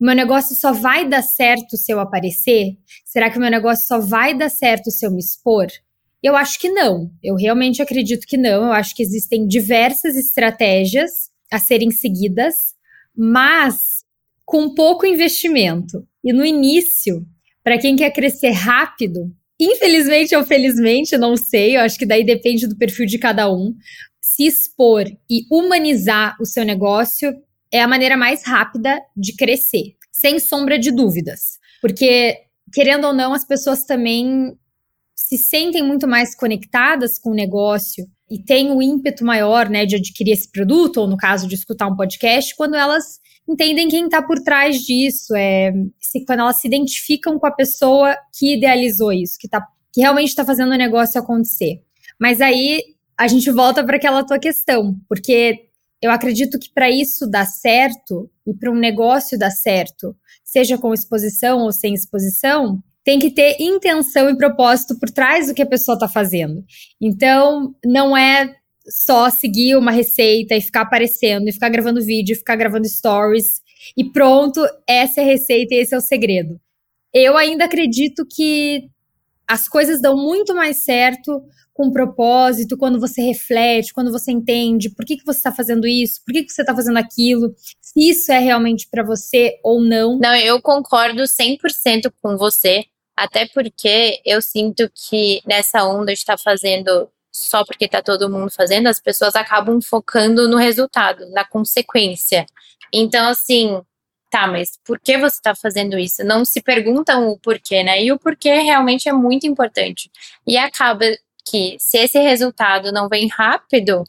o 0.00 0.04
meu 0.04 0.14
negócio 0.14 0.54
só 0.56 0.72
vai 0.72 1.06
dar 1.06 1.22
certo 1.22 1.76
se 1.76 1.92
eu 1.92 2.00
aparecer? 2.00 2.76
Será 3.04 3.30
que 3.30 3.36
o 3.36 3.40
meu 3.40 3.50
negócio 3.50 3.86
só 3.86 4.00
vai 4.00 4.36
dar 4.36 4.48
certo 4.48 4.90
se 4.90 5.04
eu 5.04 5.10
me 5.10 5.18
expor? 5.18 5.66
Eu 6.22 6.36
acho 6.36 6.58
que 6.58 6.68
não. 6.68 7.10
Eu 7.22 7.34
realmente 7.34 7.82
acredito 7.82 8.26
que 8.26 8.36
não. 8.36 8.66
Eu 8.66 8.72
acho 8.72 8.94
que 8.94 9.02
existem 9.02 9.46
diversas 9.46 10.16
estratégias 10.16 11.30
a 11.50 11.58
serem 11.58 11.90
seguidas, 11.90 12.74
mas 13.16 14.04
com 14.44 14.74
pouco 14.74 15.06
investimento. 15.06 16.06
E 16.22 16.32
no 16.32 16.44
início, 16.44 17.26
para 17.62 17.78
quem 17.78 17.96
quer 17.96 18.10
crescer 18.10 18.50
rápido, 18.50 19.32
Infelizmente 19.60 20.34
ou 20.34 20.42
felizmente, 20.42 21.18
não 21.18 21.36
sei, 21.36 21.76
eu 21.76 21.82
acho 21.82 21.98
que 21.98 22.06
daí 22.06 22.24
depende 22.24 22.66
do 22.66 22.78
perfil 22.78 23.04
de 23.04 23.18
cada 23.18 23.52
um. 23.52 23.74
Se 24.22 24.46
expor 24.46 25.04
e 25.28 25.42
humanizar 25.50 26.34
o 26.40 26.46
seu 26.46 26.64
negócio 26.64 27.30
é 27.70 27.82
a 27.82 27.88
maneira 27.88 28.16
mais 28.16 28.42
rápida 28.44 28.98
de 29.14 29.36
crescer, 29.36 29.96
sem 30.10 30.38
sombra 30.38 30.78
de 30.78 30.90
dúvidas. 30.90 31.58
Porque, 31.82 32.38
querendo 32.72 33.06
ou 33.06 33.12
não, 33.12 33.34
as 33.34 33.44
pessoas 33.44 33.84
também 33.84 34.56
se 35.14 35.36
sentem 35.36 35.82
muito 35.82 36.08
mais 36.08 36.34
conectadas 36.34 37.18
com 37.18 37.30
o 37.30 37.34
negócio 37.34 38.06
e 38.30 38.38
têm 38.38 38.70
o 38.70 38.80
ímpeto 38.80 39.24
maior, 39.24 39.68
né, 39.68 39.84
de 39.84 39.96
adquirir 39.96 40.32
esse 40.32 40.50
produto, 40.50 40.98
ou 40.98 41.08
no 41.08 41.16
caso 41.16 41.48
de 41.48 41.56
escutar 41.56 41.88
um 41.88 41.96
podcast, 41.96 42.54
quando 42.54 42.76
elas 42.76 43.18
entendem 43.48 43.88
quem 43.88 44.04
está 44.04 44.22
por 44.22 44.38
trás 44.40 44.80
disso, 44.82 45.34
é, 45.34 45.72
se, 45.98 46.24
quando 46.24 46.40
elas 46.40 46.60
se 46.60 46.68
identificam 46.68 47.38
com 47.38 47.46
a 47.46 47.50
pessoa 47.50 48.16
que 48.38 48.54
idealizou 48.54 49.12
isso, 49.12 49.36
que, 49.38 49.48
tá, 49.48 49.66
que 49.92 50.00
realmente 50.00 50.28
está 50.28 50.44
fazendo 50.44 50.72
o 50.72 50.78
negócio 50.78 51.20
acontecer. 51.20 51.82
Mas 52.18 52.40
aí 52.40 52.80
a 53.18 53.26
gente 53.26 53.50
volta 53.50 53.84
para 53.84 53.96
aquela 53.96 54.24
tua 54.24 54.38
questão, 54.38 54.96
porque 55.08 55.66
eu 56.00 56.10
acredito 56.10 56.58
que 56.58 56.72
para 56.72 56.88
isso 56.88 57.28
dar 57.28 57.46
certo 57.46 58.30
e 58.46 58.54
para 58.54 58.70
um 58.70 58.78
negócio 58.78 59.38
dar 59.38 59.50
certo, 59.50 60.16
seja 60.44 60.78
com 60.78 60.94
exposição 60.94 61.58
ou 61.60 61.72
sem 61.72 61.92
exposição, 61.94 62.82
tem 63.04 63.18
que 63.18 63.30
ter 63.30 63.56
intenção 63.60 64.28
e 64.28 64.36
propósito 64.36 64.98
por 64.98 65.10
trás 65.10 65.46
do 65.46 65.54
que 65.54 65.62
a 65.62 65.66
pessoa 65.66 65.94
está 65.94 66.08
fazendo. 66.08 66.64
Então, 67.00 67.74
não 67.84 68.16
é 68.16 68.54
só 68.88 69.30
seguir 69.30 69.76
uma 69.76 69.90
receita 69.90 70.54
e 70.54 70.60
ficar 70.60 70.82
aparecendo, 70.82 71.48
e 71.48 71.52
ficar 71.52 71.68
gravando 71.68 72.04
vídeo, 72.04 72.32
e 72.32 72.36
ficar 72.36 72.56
gravando 72.56 72.88
stories, 72.88 73.60
e 73.96 74.04
pronto, 74.04 74.60
essa 74.86 75.20
é 75.20 75.24
a 75.24 75.26
receita 75.26 75.74
e 75.74 75.78
esse 75.78 75.94
é 75.94 75.98
o 75.98 76.02
segredo. 76.02 76.60
Eu 77.12 77.36
ainda 77.36 77.64
acredito 77.64 78.26
que 78.26 78.88
as 79.50 79.68
coisas 79.68 80.00
dão 80.00 80.16
muito 80.16 80.54
mais 80.54 80.84
certo 80.84 81.42
com 81.74 81.90
propósito, 81.90 82.76
quando 82.76 83.00
você 83.00 83.20
reflete, 83.20 83.92
quando 83.92 84.12
você 84.12 84.30
entende 84.30 84.90
por 84.90 85.04
que, 85.04 85.16
que 85.16 85.24
você 85.24 85.38
está 85.38 85.50
fazendo 85.50 85.88
isso, 85.88 86.20
por 86.24 86.32
que, 86.32 86.44
que 86.44 86.52
você 86.52 86.60
está 86.60 86.72
fazendo 86.72 86.98
aquilo, 86.98 87.52
se 87.80 88.10
isso 88.10 88.30
é 88.30 88.38
realmente 88.38 88.86
para 88.88 89.02
você 89.02 89.58
ou 89.64 89.80
não. 89.80 90.16
Não, 90.18 90.36
eu 90.36 90.62
concordo 90.62 91.22
100% 91.22 92.12
com 92.22 92.36
você, 92.36 92.84
até 93.16 93.48
porque 93.52 94.20
eu 94.24 94.40
sinto 94.40 94.88
que 94.94 95.42
nessa 95.44 95.84
onda 95.84 96.12
de 96.12 96.18
estar 96.18 96.36
tá 96.36 96.42
fazendo 96.42 97.08
só 97.32 97.64
porque 97.64 97.86
está 97.86 98.00
todo 98.00 98.30
mundo 98.30 98.52
fazendo, 98.52 98.86
as 98.86 99.00
pessoas 99.00 99.34
acabam 99.34 99.80
focando 99.80 100.48
no 100.48 100.58
resultado, 100.58 101.28
na 101.30 101.44
consequência. 101.44 102.46
Então, 102.92 103.28
assim, 103.28 103.80
tá, 104.30 104.46
mas 104.46 104.78
por 104.84 104.98
que 105.00 105.18
você 105.18 105.36
está 105.36 105.54
fazendo 105.54 105.98
isso? 105.98 106.24
Não 106.24 106.44
se 106.44 106.62
perguntam 106.62 107.28
o 107.28 107.38
porquê, 107.38 107.82
né? 107.82 108.02
E 108.02 108.12
o 108.12 108.18
porquê 108.18 108.54
realmente 108.60 109.08
é 109.08 109.12
muito 109.12 109.46
importante. 109.46 110.10
E 110.46 110.56
acaba 110.56 111.04
que 111.44 111.76
se 111.78 111.98
esse 111.98 112.18
resultado 112.18 112.92
não 112.92 113.08
vem 113.08 113.28
rápido, 113.28 114.04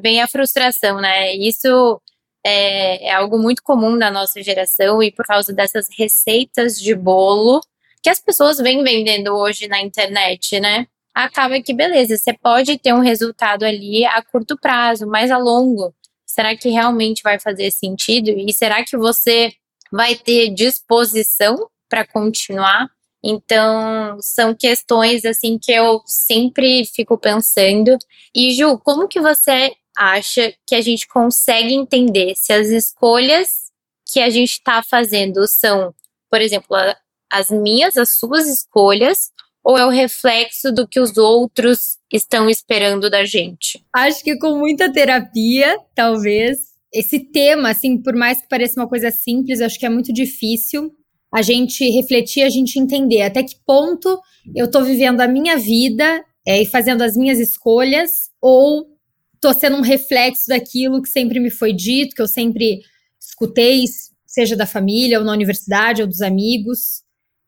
vem 0.00 0.20
a 0.20 0.28
frustração, 0.28 1.00
né? 1.00 1.34
Isso 1.34 2.00
é, 2.44 3.06
é, 3.08 3.12
algo 3.12 3.38
muito 3.38 3.62
comum 3.62 3.96
na 3.96 4.10
nossa 4.10 4.42
geração 4.42 5.02
e 5.02 5.10
por 5.12 5.24
causa 5.24 5.52
dessas 5.52 5.86
receitas 5.96 6.80
de 6.80 6.94
bolo 6.94 7.60
que 8.02 8.10
as 8.10 8.20
pessoas 8.20 8.58
vêm 8.58 8.82
vendendo 8.82 9.28
hoje 9.34 9.68
na 9.68 9.80
internet, 9.80 10.58
né? 10.60 10.86
Acaba 11.14 11.60
que, 11.62 11.72
beleza, 11.74 12.16
você 12.16 12.32
pode 12.32 12.78
ter 12.78 12.92
um 12.92 13.00
resultado 13.00 13.64
ali 13.64 14.04
a 14.04 14.22
curto 14.22 14.58
prazo, 14.58 15.06
mas 15.06 15.30
a 15.30 15.38
longo. 15.38 15.94
Será 16.26 16.56
que 16.56 16.68
realmente 16.70 17.22
vai 17.22 17.38
fazer 17.38 17.70
sentido? 17.70 18.30
E 18.30 18.52
será 18.52 18.82
que 18.84 18.96
você 18.96 19.52
vai 19.92 20.16
ter 20.16 20.48
disposição 20.54 21.68
para 21.88 22.06
continuar? 22.06 22.88
Então, 23.22 24.16
são 24.20 24.54
questões 24.54 25.24
assim 25.24 25.58
que 25.58 25.70
eu 25.70 26.02
sempre 26.06 26.84
fico 26.86 27.16
pensando. 27.16 27.96
E 28.34 28.52
Ju, 28.52 28.78
como 28.78 29.06
que 29.06 29.20
você 29.20 29.72
acha 29.96 30.52
que 30.66 30.74
a 30.74 30.80
gente 30.80 31.06
consegue 31.06 31.74
entender 31.74 32.34
se 32.34 32.52
as 32.52 32.68
escolhas 32.68 33.70
que 34.10 34.20
a 34.20 34.30
gente 34.30 34.52
está 34.52 34.82
fazendo 34.82 35.46
são, 35.46 35.94
por 36.30 36.40
exemplo, 36.40 36.76
as 37.30 37.50
minhas, 37.50 37.96
as 37.96 38.18
suas 38.18 38.48
escolhas, 38.48 39.30
ou 39.64 39.78
é 39.78 39.86
o 39.86 39.90
reflexo 39.90 40.72
do 40.72 40.88
que 40.88 40.98
os 40.98 41.16
outros 41.16 41.98
estão 42.12 42.50
esperando 42.50 43.08
da 43.08 43.24
gente? 43.24 43.84
Acho 43.94 44.22
que 44.24 44.36
com 44.38 44.58
muita 44.58 44.92
terapia, 44.92 45.78
talvez. 45.94 46.71
Esse 46.92 47.20
tema, 47.20 47.70
assim, 47.70 48.00
por 48.00 48.14
mais 48.14 48.40
que 48.42 48.48
pareça 48.48 48.80
uma 48.80 48.88
coisa 48.88 49.10
simples, 49.10 49.60
acho 49.60 49.78
que 49.78 49.86
é 49.86 49.88
muito 49.88 50.12
difícil 50.12 50.92
a 51.32 51.40
gente 51.40 51.88
refletir, 51.90 52.42
a 52.42 52.50
gente 52.50 52.78
entender 52.78 53.22
até 53.22 53.42
que 53.42 53.56
ponto 53.64 54.20
eu 54.54 54.66
estou 54.66 54.84
vivendo 54.84 55.22
a 55.22 55.28
minha 55.28 55.56
vida 55.56 56.22
é, 56.46 56.60
e 56.60 56.66
fazendo 56.66 57.02
as 57.02 57.16
minhas 57.16 57.38
escolhas, 57.38 58.30
ou 58.40 58.86
estou 59.34 59.54
sendo 59.54 59.76
um 59.76 59.80
reflexo 59.80 60.44
daquilo 60.48 61.00
que 61.00 61.08
sempre 61.08 61.40
me 61.40 61.50
foi 61.50 61.72
dito, 61.72 62.14
que 62.14 62.20
eu 62.20 62.28
sempre 62.28 62.82
escutei, 63.18 63.84
seja 64.26 64.54
da 64.54 64.66
família, 64.66 65.18
ou 65.18 65.24
na 65.24 65.32
universidade, 65.32 66.02
ou 66.02 66.08
dos 66.08 66.20
amigos. 66.20 67.02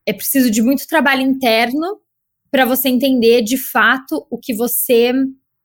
É 0.06 0.12
preciso 0.12 0.50
de 0.50 0.62
muito 0.62 0.86
trabalho 0.86 1.22
interno 1.22 2.00
para 2.50 2.64
você 2.64 2.88
entender 2.88 3.42
de 3.42 3.58
fato 3.58 4.26
o 4.30 4.38
que 4.38 4.54
você, 4.54 5.12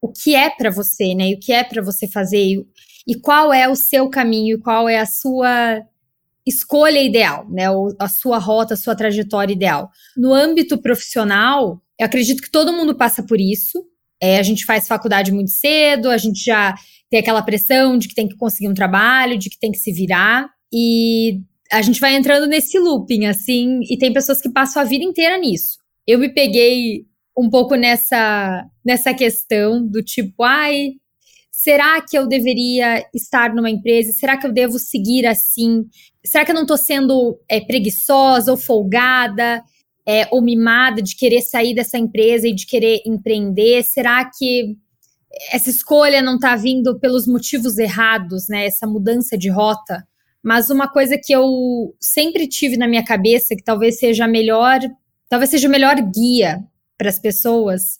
o 0.02 0.12
que 0.12 0.36
é 0.36 0.50
para 0.50 0.70
você, 0.70 1.14
né? 1.14 1.30
E 1.30 1.36
o 1.36 1.40
que 1.40 1.54
é 1.54 1.64
para 1.64 1.82
você 1.82 2.08
fazer 2.08 2.66
e, 3.08 3.20
qual 3.20 3.54
é 3.54 3.68
o 3.68 3.76
seu 3.76 4.10
caminho, 4.10 4.60
qual 4.60 4.88
é 4.88 5.00
a 5.00 5.06
sua 5.06 5.82
escolha 6.46 7.02
ideal, 7.02 7.48
né? 7.50 7.66
a 8.00 8.08
sua 8.08 8.40
rota, 8.40 8.74
a 8.74 8.78
sua 8.78 8.96
trajetória 8.96 9.54
ideal. 9.54 9.90
No 10.18 10.34
âmbito 10.34 10.78
profissional, 10.82 11.82
eu 12.00 12.06
acredito 12.06 12.42
que 12.42 12.52
todo 12.52 12.74
mundo 12.74 12.96
passa 12.96 13.24
por 13.24 13.40
isso. 13.40 13.84
É, 14.22 14.40
a 14.40 14.44
gente 14.44 14.66
faz 14.66 14.88
faculdade 14.88 15.32
muito 15.32 15.52
cedo, 15.52 16.10
a 16.10 16.18
gente 16.18 16.44
já 16.44 16.76
tem 17.10 17.20
aquela 17.20 17.42
pressão 17.42 17.98
de 17.98 18.08
que 18.08 18.16
tem 18.16 18.28
que 18.28 18.36
conseguir 18.36 18.68
um 18.68 18.74
trabalho, 18.74 19.38
de 19.38 19.50
que 19.50 19.60
tem 19.60 19.72
que 19.72 19.78
se 19.78 19.92
virar. 19.92 20.50
E 20.74 21.42
a 21.72 21.82
gente 21.82 22.00
vai 22.00 22.16
entrando 22.16 22.48
nesse 22.48 22.78
looping, 22.80 23.26
assim, 23.26 23.80
e 23.90 23.98
tem 23.98 24.12
pessoas 24.12 24.42
que 24.42 24.50
passam 24.50 24.82
a 24.82 24.86
vida 24.86 25.04
inteira 25.04 25.38
nisso. 25.38 25.80
Eu 26.06 26.20
me 26.20 26.30
peguei 26.30 27.06
um 27.38 27.50
pouco 27.50 27.76
nessa, 27.76 28.66
nessa 28.86 29.14
questão 29.14 29.86
do 29.86 30.04
tipo, 30.04 30.44
ai, 30.44 30.94
será 31.62 32.02
que 32.02 32.18
eu 32.18 32.26
deveria 32.26 33.06
estar 33.14 33.54
numa 33.54 33.70
empresa? 33.70 34.14
Será 34.14 34.38
que 34.38 34.48
eu 34.48 34.52
devo 34.52 34.80
seguir 34.80 35.26
assim? 35.26 35.86
será 36.24 36.46
que 36.46 36.52
eu 36.52 36.56
não 36.56 36.62
estou 36.62 36.78
sendo 36.78 37.38
é, 37.50 37.60
preguiçosa 37.60 38.52
ou 38.52 38.58
folgada 38.58 39.62
é, 40.08 40.26
ou 40.32 40.42
mimada 40.42 41.02
de 41.02 41.18
querer 41.18 41.42
sair 41.42 41.76
dessa 41.76 41.98
empresa 41.98 42.48
e 42.48 42.56
de 42.56 42.66
querer 42.66 43.02
empreender? 43.06 43.84
Será 43.84 44.24
que 44.24 44.78
essa 45.52 45.70
escolha 45.70 46.22
não 46.22 46.36
está 46.36 46.56
vindo 46.56 46.98
pelos 46.98 47.28
motivos 47.28 47.78
errados, 47.78 48.48
né? 48.48 48.66
Essa 48.66 48.88
mudança 48.88 49.38
de 49.38 49.50
rota. 49.50 50.08
Mas 50.42 50.70
uma 50.70 50.88
coisa 50.88 51.20
que 51.22 51.34
eu 51.34 51.94
sempre 52.00 52.48
tive 52.48 52.78
na 52.78 52.88
minha 52.88 53.04
cabeça, 53.04 53.54
que 53.54 53.64
talvez 53.64 54.00
seja 54.00 54.24
a 54.24 54.30
melhor, 54.30 54.80
talvez 55.28 55.50
seja 55.50 55.68
o 55.68 55.72
melhor 55.72 55.96
guia 56.02 56.64
para 56.98 57.10
as 57.10 57.20
pessoas 57.20 58.00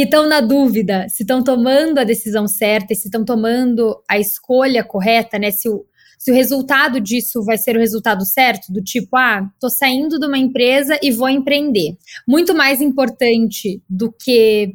que 0.00 0.04
estão 0.04 0.26
na 0.26 0.40
dúvida 0.40 1.06
se 1.10 1.24
estão 1.24 1.44
tomando 1.44 1.98
a 1.98 2.04
decisão 2.04 2.48
certa, 2.48 2.94
se 2.94 3.08
estão 3.08 3.22
tomando 3.22 4.02
a 4.08 4.18
escolha 4.18 4.82
correta, 4.82 5.38
né? 5.38 5.50
Se 5.50 5.68
o, 5.68 5.84
se 6.18 6.30
o 6.30 6.34
resultado 6.34 6.98
disso 6.98 7.44
vai 7.44 7.58
ser 7.58 7.76
o 7.76 7.78
resultado 7.78 8.24
certo, 8.24 8.72
do 8.72 8.82
tipo, 8.82 9.14
ah, 9.14 9.46
tô 9.60 9.68
saindo 9.68 10.18
de 10.18 10.26
uma 10.26 10.38
empresa 10.38 10.98
e 11.02 11.10
vou 11.10 11.28
empreender. 11.28 11.98
Muito 12.26 12.54
mais 12.54 12.80
importante 12.80 13.82
do 13.86 14.10
que 14.10 14.72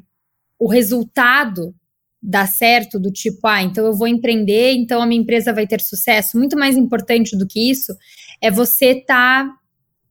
o 0.60 0.70
resultado 0.70 1.74
dar 2.22 2.48
certo, 2.48 3.00
do 3.00 3.12
tipo, 3.12 3.48
ah, 3.48 3.64
então 3.64 3.84
eu 3.84 3.98
vou 3.98 4.08
empreender, 4.08 4.74
então 4.74 5.02
a 5.02 5.08
minha 5.08 5.22
empresa 5.22 5.52
vai 5.52 5.66
ter 5.66 5.82
sucesso. 5.82 6.38
Muito 6.38 6.56
mais 6.56 6.78
importante 6.78 7.36
do 7.36 7.48
que 7.48 7.72
isso 7.72 7.96
é 8.40 8.52
você 8.52 8.92
estar 8.92 9.44
tá 9.44 9.56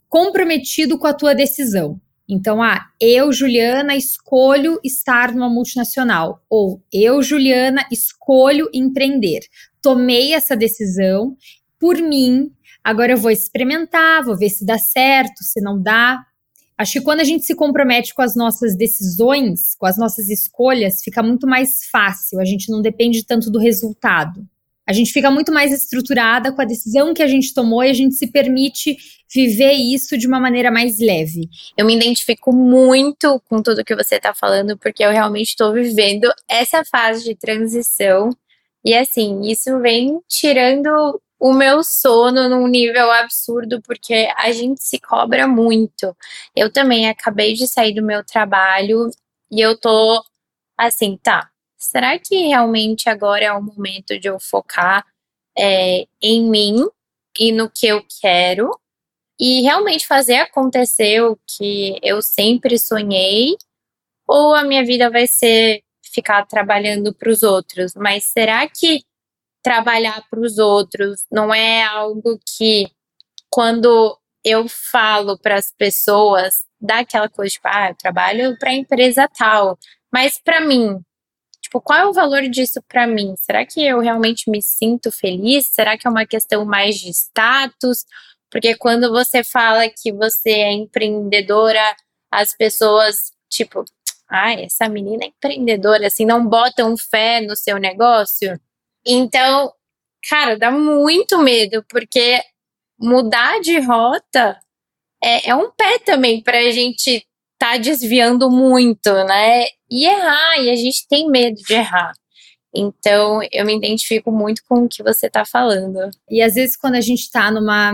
comprometido 0.09 0.99
com 0.99 1.07
a 1.07 1.15
tua 1.15 1.37
decisão. 1.37 2.01
Então, 2.29 2.63
ah, 2.63 2.87
eu, 3.01 3.33
Juliana, 3.33 3.95
escolho 3.95 4.81
estar 4.83 5.35
numa 5.35 5.51
multinacional. 5.51 6.43
Ou 6.49 6.83
eu, 6.93 7.23
Juliana, 7.23 7.85
escolho 7.91 8.69
empreender 8.73 9.41
tomei 9.85 10.33
essa 10.33 10.57
decisão 10.57 11.37
por 11.79 11.99
mim, 11.99 12.51
agora 12.83 13.13
eu 13.13 13.19
vou 13.19 13.31
experimentar, 13.31 14.25
vou 14.25 14.35
ver 14.35 14.49
se 14.49 14.65
dá 14.65 14.79
certo, 14.79 15.43
se 15.43 15.61
não 15.61 15.81
dá. 15.81 16.25
Acho 16.79 16.95
que 16.95 17.03
quando 17.03 17.21
a 17.21 17.25
gente 17.25 17.45
se 17.45 17.55
compromete 17.55 18.15
com 18.15 18.23
as 18.23 18.35
nossas 18.35 18.75
decisões, 18.75 19.75
com 19.77 19.85
as 19.85 19.99
nossas 19.99 20.31
escolhas, 20.31 21.03
fica 21.05 21.23
muito 21.23 21.47
mais 21.47 21.85
fácil, 21.93 22.41
a 22.41 22.47
gente 22.47 22.73
não 22.73 22.81
depende 22.81 23.27
tanto 23.27 23.51
do 23.51 23.59
resultado. 23.59 24.49
A 24.87 24.93
gente 24.93 25.13
fica 25.13 25.31
muito 25.31 25.53
mais 25.53 25.73
estruturada 25.73 26.53
com 26.53 26.61
a 26.61 26.65
decisão 26.65 27.15
que 27.15 27.23
a 27.23 27.27
gente 27.27 27.55
tomou 27.55 27.83
e 27.83 27.91
a 27.91 27.95
gente 27.95 28.15
se 28.15 28.31
permite 28.31 28.97
viver 29.33 29.73
isso 29.73 30.17
de 30.19 30.27
uma 30.27 30.39
maneira 30.39 30.71
mais 30.71 30.99
leve. 30.99 31.49
Eu 31.77 31.87
me 31.87 31.97
identifico 31.97 32.53
muito 32.53 33.41
com 33.49 33.63
tudo 33.63 33.85
que 33.85 33.97
você 33.97 34.17
está 34.17 34.35
falando, 34.35 34.77
porque 34.79 35.05
eu 35.05 35.11
realmente 35.11 35.49
estou 35.49 35.73
vivendo 35.73 36.31
essa 36.49 36.85
fase 36.85 37.25
de 37.25 37.35
transição 37.35 38.31
e 38.85 38.95
assim, 38.95 39.41
isso 39.43 39.81
vem 39.81 40.21
tirando 40.29 41.21
o 41.41 41.53
meu 41.53 41.83
sono 41.83 42.49
num 42.49 42.67
nível 42.67 43.11
absurdo, 43.11 43.81
porque 43.83 44.29
a 44.37 44.53
gente 44.53 44.83
se 44.83 45.01
cobra 45.01 45.47
muito. 45.47 46.17
Eu 46.55 46.71
também 46.71 47.09
acabei 47.09 47.55
de 47.55 47.67
sair 47.67 47.95
do 47.95 48.03
meu 48.03 48.25
trabalho 48.25 49.09
e 49.51 49.61
eu 49.61 49.79
tô 49.79 50.23
assim, 50.79 51.19
tá. 51.23 51.51
Será 51.85 52.19
que 52.19 52.49
realmente 52.49 53.09
agora 53.09 53.45
é 53.45 53.53
o 53.53 53.63
momento 53.63 54.19
de 54.19 54.29
eu 54.29 54.41
focar 54.41 55.07
é, 55.57 56.07
em 56.21 56.43
mim 56.49 56.89
e 57.39 57.53
no 57.53 57.71
que 57.71 57.87
eu 57.87 58.05
quero? 58.21 58.71
E 59.39 59.63
realmente 59.63 60.07
fazer 60.07 60.37
acontecer 60.37 61.23
o 61.23 61.39
que 61.47 61.99
eu 62.03 62.23
sempre 62.23 62.79
sonhei, 62.79 63.57
ou 64.27 64.55
a 64.55 64.65
minha 64.65 64.85
vida 64.85 65.11
vai 65.11 65.27
ser 65.27 65.83
ficar 66.13 66.47
trabalhando 66.47 67.13
para 67.15 67.31
os 67.31 67.43
outros? 67.43 67.95
Mas 67.95 68.25
será 68.25 68.69
que 68.69 69.03
trabalhar 69.63 70.23
para 70.31 70.41
os 70.41 70.59
outros 70.59 71.25
não 71.31 71.53
é 71.53 71.83
algo 71.83 72.39
que, 72.57 72.91
quando 73.51 74.19
eu 74.45 74.69
falo 74.69 75.39
para 75.39 75.57
as 75.57 75.73
pessoas, 75.73 76.65
dá 76.81 77.01
aquela 77.01 77.29
coisa 77.29 77.53
tipo, 77.53 77.67
ah, 77.69 77.91
eu 77.91 77.97
trabalho 77.97 78.59
para 78.59 78.71
a 78.71 78.75
empresa 78.75 79.29
tal, 79.29 79.79
mas 80.13 80.39
para 80.39 80.61
mim, 80.61 81.01
tipo, 81.75 81.81
qual 81.81 81.99
é 81.99 82.07
o 82.07 82.13
valor 82.13 82.43
disso 82.43 82.81
para 82.87 83.07
mim? 83.07 83.35
Será 83.37 83.67
que 83.67 83.85
eu 83.85 83.99
realmente 83.99 84.49
me 84.49 84.63
sinto 84.63 85.11
feliz? 85.11 85.67
Será 85.67 85.99
que 85.99 86.07
é 86.07 86.11
uma 86.11 86.27
questão 86.27 86.65
mais 86.65 86.97
de 86.97 87.11
status? 87.11 88.05
Porque 88.51 88.77
quando 88.77 89.11
você 89.11 89.43
fala 89.43 89.89
que 89.89 90.13
você 90.13 90.51
é 90.51 90.73
empreendedora, 90.73 91.97
as 92.31 92.55
pessoas, 92.57 93.33
tipo, 93.49 93.85
ai, 94.31 94.57
ah, 94.57 94.67
essa 94.67 94.89
menina 94.89 95.25
é 95.25 95.29
empreendedora, 95.29 96.07
assim, 96.07 96.25
não 96.25 96.47
botam 96.47 96.97
fé 96.97 97.41
no 97.41 97.57
seu 97.57 97.79
negócio. 97.79 98.59
Então, 99.05 99.73
cara, 100.29 100.57
dá 100.57 100.71
muito 100.71 101.39
medo, 101.39 101.85
porque 101.89 102.41
mudar 102.99 103.61
de 103.61 103.81
rota 103.81 104.61
é, 105.23 105.51
é 105.51 105.55
um 105.57 105.71
pé 105.73 105.99
também 105.99 106.41
para 106.43 106.59
a 106.59 106.71
gente 106.71 107.27
tá 107.59 107.77
desviando 107.77 108.51
muito, 108.51 109.13
né? 109.25 109.65
E 109.91 110.05
errar, 110.05 110.59
e 110.61 110.71
a 110.71 110.77
gente 110.77 111.07
tem 111.09 111.29
medo 111.29 111.57
de 111.57 111.75
errar. 111.75 112.13
Então, 112.75 113.41
eu 113.53 113.65
me 113.65 113.77
identifico 113.77 114.33
muito 114.33 114.63
com 114.69 114.85
o 114.85 114.89
que 114.89 115.03
você 115.03 115.27
está 115.27 115.45
falando. 115.45 116.11
E 116.29 116.43
às 116.43 116.55
vezes, 116.55 116.77
quando 116.77 116.97
a 116.97 117.01
gente 117.01 117.21
está 117.21 117.51
numa 117.51 117.93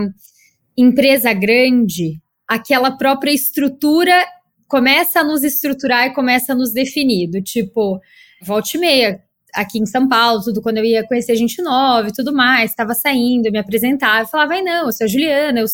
empresa 0.75 1.31
grande, 1.33 2.19
aquela 2.47 2.91
própria 2.97 3.31
estrutura 3.31 4.25
começa 4.67 5.19
a 5.19 5.23
nos 5.23 5.43
estruturar 5.43 6.07
e 6.07 6.13
começa 6.13 6.53
a 6.53 6.55
nos 6.55 6.73
definir. 6.73 7.29
Do 7.29 7.41
tipo, 7.41 7.99
volte 8.41 8.77
e 8.77 8.79
meia, 8.79 9.21
aqui 9.53 9.79
em 9.79 9.85
São 9.85 10.07
Paulo, 10.07 10.41
tudo 10.41 10.61
quando 10.61 10.77
eu 10.77 10.85
ia 10.85 11.05
conhecer 11.07 11.35
gente 11.35 11.61
nova 11.61 12.07
e 12.07 12.13
tudo 12.13 12.33
mais, 12.33 12.71
estava 12.71 12.93
saindo, 12.93 13.51
me 13.51 13.59
apresentava, 13.59 14.21
eu 14.21 14.27
falava, 14.27 14.53
ai 14.53 14.61
não, 14.61 14.85
eu 14.85 14.91
sou 14.93 15.05
a 15.05 15.07
Juliana, 15.07 15.59
eu, 15.59 15.65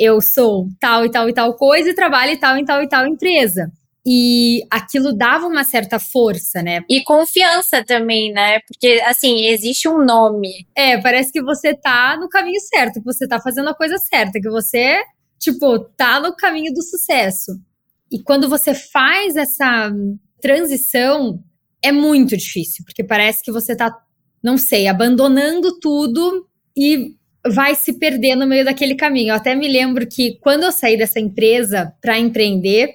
eu 0.00 0.18
sou 0.22 0.66
tal 0.80 1.04
e 1.04 1.10
tal 1.10 1.28
e 1.28 1.34
tal 1.34 1.54
coisa 1.54 1.90
e 1.90 1.94
trabalho 1.94 2.32
em 2.32 2.38
tal 2.38 2.56
e 2.56 2.64
tal 2.64 2.82
e 2.82 2.88
tal 2.88 3.06
empresa. 3.06 3.70
E 4.04 4.62
aquilo 4.70 5.12
dava 5.12 5.46
uma 5.46 5.62
certa 5.62 5.98
força, 5.98 6.62
né? 6.62 6.80
E 6.88 7.04
confiança 7.04 7.84
também, 7.84 8.32
né? 8.32 8.60
Porque, 8.60 8.98
assim, 9.04 9.44
existe 9.44 9.86
um 9.86 10.02
nome. 10.02 10.66
É, 10.74 10.96
parece 10.96 11.30
que 11.30 11.42
você 11.42 11.74
tá 11.74 12.16
no 12.18 12.30
caminho 12.30 12.58
certo, 12.60 12.94
que 12.94 13.04
você 13.04 13.28
tá 13.28 13.38
fazendo 13.38 13.68
a 13.68 13.74
coisa 13.74 13.98
certa, 13.98 14.40
que 14.40 14.48
você, 14.48 15.02
tipo, 15.38 15.78
tá 15.98 16.18
no 16.18 16.34
caminho 16.34 16.72
do 16.72 16.82
sucesso. 16.82 17.52
E 18.10 18.22
quando 18.22 18.48
você 18.48 18.74
faz 18.74 19.36
essa 19.36 19.92
transição, 20.40 21.38
é 21.82 21.92
muito 21.92 22.34
difícil, 22.38 22.82
porque 22.86 23.04
parece 23.04 23.42
que 23.44 23.52
você 23.52 23.76
tá, 23.76 23.94
não 24.42 24.56
sei, 24.56 24.88
abandonando 24.88 25.78
tudo 25.78 26.48
e 26.74 27.19
vai 27.46 27.74
se 27.74 27.98
perder 27.98 28.34
no 28.34 28.46
meio 28.46 28.64
daquele 28.64 28.94
caminho. 28.94 29.30
Eu 29.30 29.36
até 29.36 29.54
me 29.54 29.68
lembro 29.68 30.06
que 30.06 30.38
quando 30.40 30.64
eu 30.64 30.72
saí 30.72 30.96
dessa 30.96 31.20
empresa 31.20 31.92
para 32.00 32.18
empreender, 32.18 32.94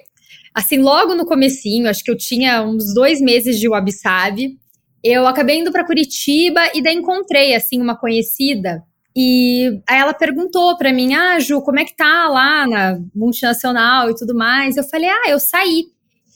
assim, 0.54 0.78
logo 0.78 1.14
no 1.14 1.26
comecinho, 1.26 1.88
acho 1.88 2.04
que 2.04 2.10
eu 2.10 2.16
tinha 2.16 2.62
uns 2.62 2.94
dois 2.94 3.20
meses 3.20 3.58
de 3.58 3.68
Wabi 3.68 3.92
Sabi, 3.92 4.58
eu 5.02 5.26
acabei 5.26 5.58
indo 5.58 5.72
para 5.72 5.86
Curitiba 5.86 6.60
e 6.74 6.82
daí 6.82 6.94
encontrei, 6.94 7.54
assim, 7.54 7.80
uma 7.80 7.96
conhecida 7.96 8.82
e 9.18 9.80
aí 9.88 9.98
ela 9.98 10.12
perguntou 10.12 10.76
para 10.76 10.92
mim, 10.92 11.14
ah, 11.14 11.40
Ju, 11.40 11.62
como 11.62 11.80
é 11.80 11.86
que 11.86 11.96
tá 11.96 12.28
lá 12.28 12.66
na 12.66 13.00
multinacional 13.14 14.10
e 14.10 14.14
tudo 14.14 14.34
mais? 14.34 14.76
Eu 14.76 14.84
falei, 14.84 15.08
ah, 15.08 15.30
eu 15.30 15.40
saí. 15.40 15.86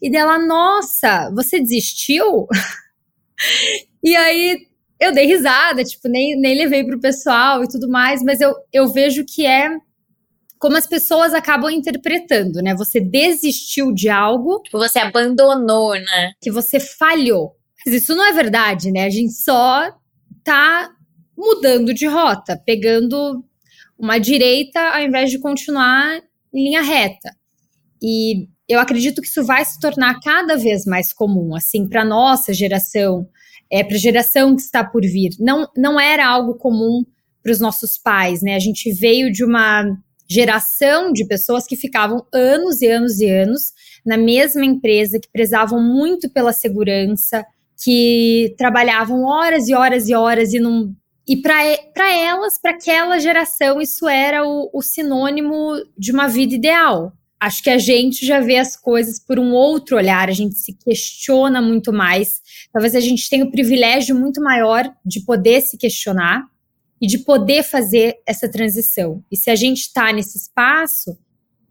E 0.01 0.11
dela, 0.11 0.39
nossa, 0.39 1.31
você 1.35 1.61
desistiu? 1.61 2.47
e 4.03 4.17
aí 4.17 4.67
eu 5.01 5.13
dei 5.13 5.27
risada, 5.27 5.83
tipo, 5.83 6.09
nem, 6.09 6.39
nem 6.39 6.57
levei 6.57 6.85
pro 6.85 7.01
pessoal 7.01 7.65
e 7.65 7.69
tudo 7.69 7.89
mais, 7.89 8.23
mas 8.23 8.41
eu, 8.41 8.55
eu 8.73 8.93
vejo 8.93 9.25
que 9.25 9.47
é 9.47 9.71
como 10.59 10.77
as 10.77 10.87
pessoas 10.87 11.33
acabam 11.33 11.71
interpretando, 11.71 12.61
né? 12.61 12.75
Você 12.75 13.01
desistiu 13.01 13.93
de 13.93 14.11
algo. 14.11 14.61
Tipo, 14.63 14.79
você 14.79 14.99
abandonou, 14.99 15.95
né? 15.95 16.33
Que 16.39 16.51
você 16.51 16.79
falhou. 16.79 17.57
Mas 17.85 17.95
isso 17.95 18.15
não 18.15 18.27
é 18.27 18.33
verdade, 18.33 18.93
né? 18.93 19.07
A 19.07 19.11
gente 19.11 19.33
só 19.33 19.91
tá 20.45 20.91
mudando 21.37 21.95
de 21.95 22.07
rota, 22.07 22.61
pegando 22.67 23.43
uma 23.99 24.19
direita 24.19 24.79
ao 24.81 25.01
invés 25.01 25.31
de 25.31 25.39
continuar 25.39 26.21
em 26.53 26.65
linha 26.65 26.83
reta. 26.83 27.35
E 28.03 28.47
eu 28.69 28.79
acredito 28.79 29.23
que 29.23 29.29
isso 29.29 29.43
vai 29.43 29.65
se 29.65 29.81
tornar 29.81 30.21
cada 30.21 30.57
vez 30.57 30.85
mais 30.85 31.11
comum, 31.11 31.55
assim, 31.55 31.89
para 31.89 32.05
nossa 32.05 32.53
geração, 32.53 33.27
é, 33.71 33.85
para 33.85 33.97
a 33.97 34.01
geração 34.01 34.57
que 34.57 34.63
está 34.63 34.85
por 34.85 35.03
vir. 35.03 35.31
Não, 35.39 35.69
não 35.77 36.01
era 36.01 36.27
algo 36.27 36.55
comum 36.55 37.05
para 37.43 37.53
os 37.53 37.61
nossos 37.61 37.97
pais, 37.97 38.43
né? 38.43 38.55
A 38.55 38.59
gente 38.59 38.93
veio 38.93 39.31
de 39.31 39.45
uma 39.45 39.85
geração 40.29 41.13
de 41.13 41.25
pessoas 41.25 41.67
que 41.67 41.77
ficavam 41.77 42.25
anos 42.33 42.81
e 42.83 42.87
anos 42.87 43.19
e 43.21 43.29
anos 43.29 43.73
na 44.07 44.17
mesma 44.17 44.65
empresa, 44.65 45.19
que 45.19 45.29
prezavam 45.31 45.83
muito 45.83 46.31
pela 46.31 46.53
segurança, 46.53 47.45
que 47.83 48.55
trabalhavam 48.57 49.25
horas 49.25 49.69
e 49.69 49.75
horas 49.75 50.09
e 50.09 50.15
horas 50.15 50.53
e 50.53 50.61
não. 50.61 50.95
E 51.27 51.37
para 51.37 51.63
elas, 52.13 52.61
para 52.61 52.73
aquela 52.73 53.19
geração, 53.19 53.81
isso 53.81 54.09
era 54.09 54.47
o, 54.47 54.71
o 54.73 54.83
sinônimo 54.83 55.73
de 55.97 56.13
uma 56.13 56.29
vida 56.29 56.55
ideal. 56.55 57.13
Acho 57.41 57.63
que 57.63 57.71
a 57.71 57.79
gente 57.79 58.27
já 58.27 58.39
vê 58.41 58.59
as 58.59 58.77
coisas 58.77 59.19
por 59.19 59.39
um 59.39 59.53
outro 59.53 59.97
olhar, 59.97 60.29
a 60.29 60.33
gente 60.33 60.57
se 60.57 60.75
questiona 60.75 61.63
muito 61.63 61.91
mais. 61.91 62.43
Talvez 62.71 62.95
a 62.95 63.01
gente 63.01 63.31
tenha 63.31 63.47
o 63.47 63.51
privilégio 63.51 64.15
muito 64.15 64.43
maior 64.43 64.93
de 65.05 65.25
poder 65.25 65.63
se 65.63 65.79
questionar 65.79 66.45
e 67.01 67.07
de 67.07 67.19
poder 67.21 67.63
fazer 67.63 68.17
essa 68.27 68.49
transição. 68.49 69.25
E 69.33 69.37
se 69.37 69.51
a 69.51 69.57
gente 69.57 69.81
está 69.81 70.13
nesse 70.13 70.37
espaço, 70.37 71.19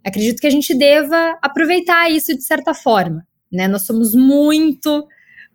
acredito 0.04 0.40
que 0.40 0.48
a 0.48 0.52
gente 0.52 0.74
deva 0.74 1.38
aproveitar 1.40 2.10
isso 2.10 2.36
de 2.36 2.44
certa 2.44 2.74
forma. 2.74 3.28
Né? 3.52 3.68
Nós 3.68 3.86
somos 3.86 4.16
muito 4.16 5.08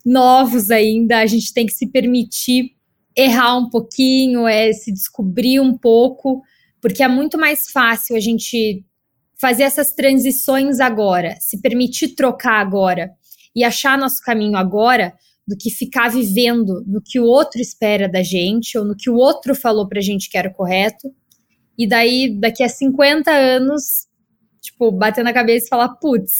novos 0.06 0.70
ainda, 0.70 1.18
a 1.18 1.26
gente 1.26 1.52
tem 1.52 1.66
que 1.66 1.72
se 1.72 1.88
permitir 1.88 2.72
errar 3.16 3.56
um 3.56 3.68
pouquinho, 3.68 4.46
é 4.46 4.72
se 4.72 4.92
descobrir 4.92 5.60
um 5.60 5.76
pouco, 5.76 6.42
porque 6.80 7.02
é 7.02 7.08
muito 7.08 7.38
mais 7.38 7.70
fácil 7.70 8.14
a 8.14 8.20
gente 8.20 8.84
fazer 9.44 9.64
essas 9.64 9.92
transições 9.92 10.80
agora, 10.80 11.36
se 11.38 11.60
permitir 11.60 12.14
trocar 12.14 12.60
agora 12.60 13.10
e 13.54 13.62
achar 13.62 13.98
nosso 13.98 14.22
caminho 14.22 14.56
agora, 14.56 15.12
do 15.46 15.54
que 15.54 15.68
ficar 15.68 16.08
vivendo 16.08 16.82
no 16.86 17.02
que 17.04 17.20
o 17.20 17.26
outro 17.26 17.60
espera 17.60 18.08
da 18.08 18.22
gente 18.22 18.78
ou 18.78 18.86
no 18.86 18.96
que 18.96 19.10
o 19.10 19.16
outro 19.16 19.54
falou 19.54 19.86
pra 19.86 20.00
gente 20.00 20.30
que 20.30 20.38
era 20.38 20.50
correto. 20.50 21.14
E 21.76 21.86
daí, 21.86 22.34
daqui 22.40 22.62
a 22.62 22.70
50 22.70 23.30
anos, 23.30 24.06
tipo, 24.62 24.90
bater 24.90 25.22
na 25.22 25.34
cabeça 25.34 25.66
e 25.66 25.68
falar, 25.68 25.90
putz, 25.96 26.32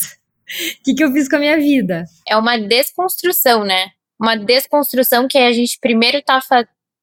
o 0.81 0.81
que, 0.83 0.95
que 0.95 1.05
eu 1.05 1.13
fiz 1.13 1.29
com 1.29 1.37
a 1.37 1.41
minha 1.41 1.59
vida? 1.59 2.05
É 2.27 2.35
uma 2.39 2.57
desconstrução, 2.57 3.67
né? 3.67 3.89
Uma 4.19 4.35
desconstrução 4.35 5.29
que 5.29 5.37
a 5.37 5.53
gente 5.53 5.79
primeiro 5.79 6.23
tá 6.23 6.41